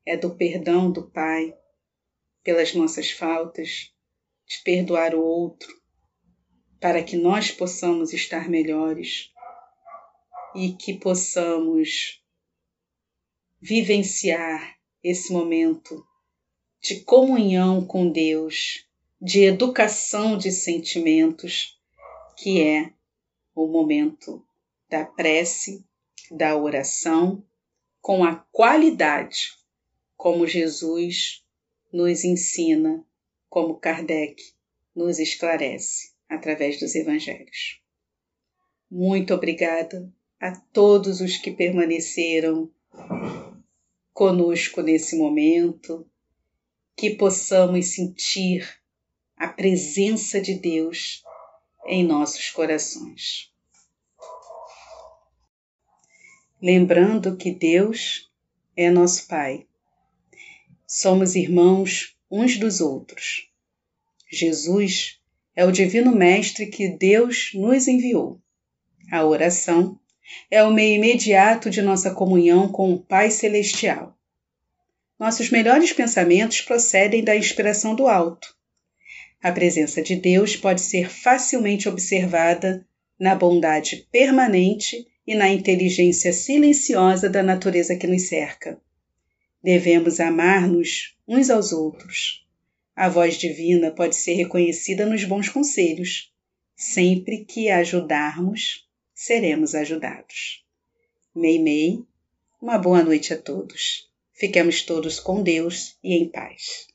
[0.05, 1.57] é do perdão do Pai
[2.43, 3.93] pelas nossas faltas,
[4.47, 5.73] de perdoar o outro,
[6.81, 9.31] para que nós possamos estar melhores
[10.55, 12.23] e que possamos
[13.61, 16.05] vivenciar esse momento
[16.81, 18.87] de comunhão com Deus,
[19.21, 21.79] de educação de sentimentos,
[22.39, 22.93] que é
[23.55, 24.45] o momento
[24.89, 25.85] da prece,
[26.31, 27.45] da oração,
[28.01, 29.51] com a qualidade
[30.17, 31.40] como Jesus
[31.93, 33.05] nos ensina,
[33.49, 34.43] como Kardec
[34.95, 37.81] nos esclarece através dos evangelhos.
[38.91, 42.71] Muito obrigada a todos os que permaneceram
[44.13, 46.07] conosco nesse momento,
[46.97, 48.81] que possamos sentir
[49.37, 51.23] a presença de Deus
[51.87, 53.51] em nossos corações.
[56.61, 58.31] Lembrando que Deus
[58.77, 59.67] é nosso Pai.
[60.93, 63.49] Somos irmãos uns dos outros.
[64.29, 65.21] Jesus
[65.55, 68.41] é o Divino Mestre que Deus nos enviou.
[69.09, 69.97] A oração
[70.51, 74.19] é o meio imediato de nossa comunhão com o Pai Celestial.
[75.17, 78.53] Nossos melhores pensamentos procedem da inspiração do alto.
[79.41, 82.85] A presença de Deus pode ser facilmente observada
[83.17, 88.77] na bondade permanente e na inteligência silenciosa da natureza que nos cerca.
[89.63, 92.47] Devemos amar-nos uns aos outros.
[92.97, 96.33] A voz divina pode ser reconhecida nos bons conselhos.
[96.75, 100.65] Sempre que ajudarmos, seremos ajudados.
[101.35, 102.03] Meimei,
[102.61, 104.11] uma boa noite a todos.
[104.33, 106.90] Fiquemos todos com Deus e em paz.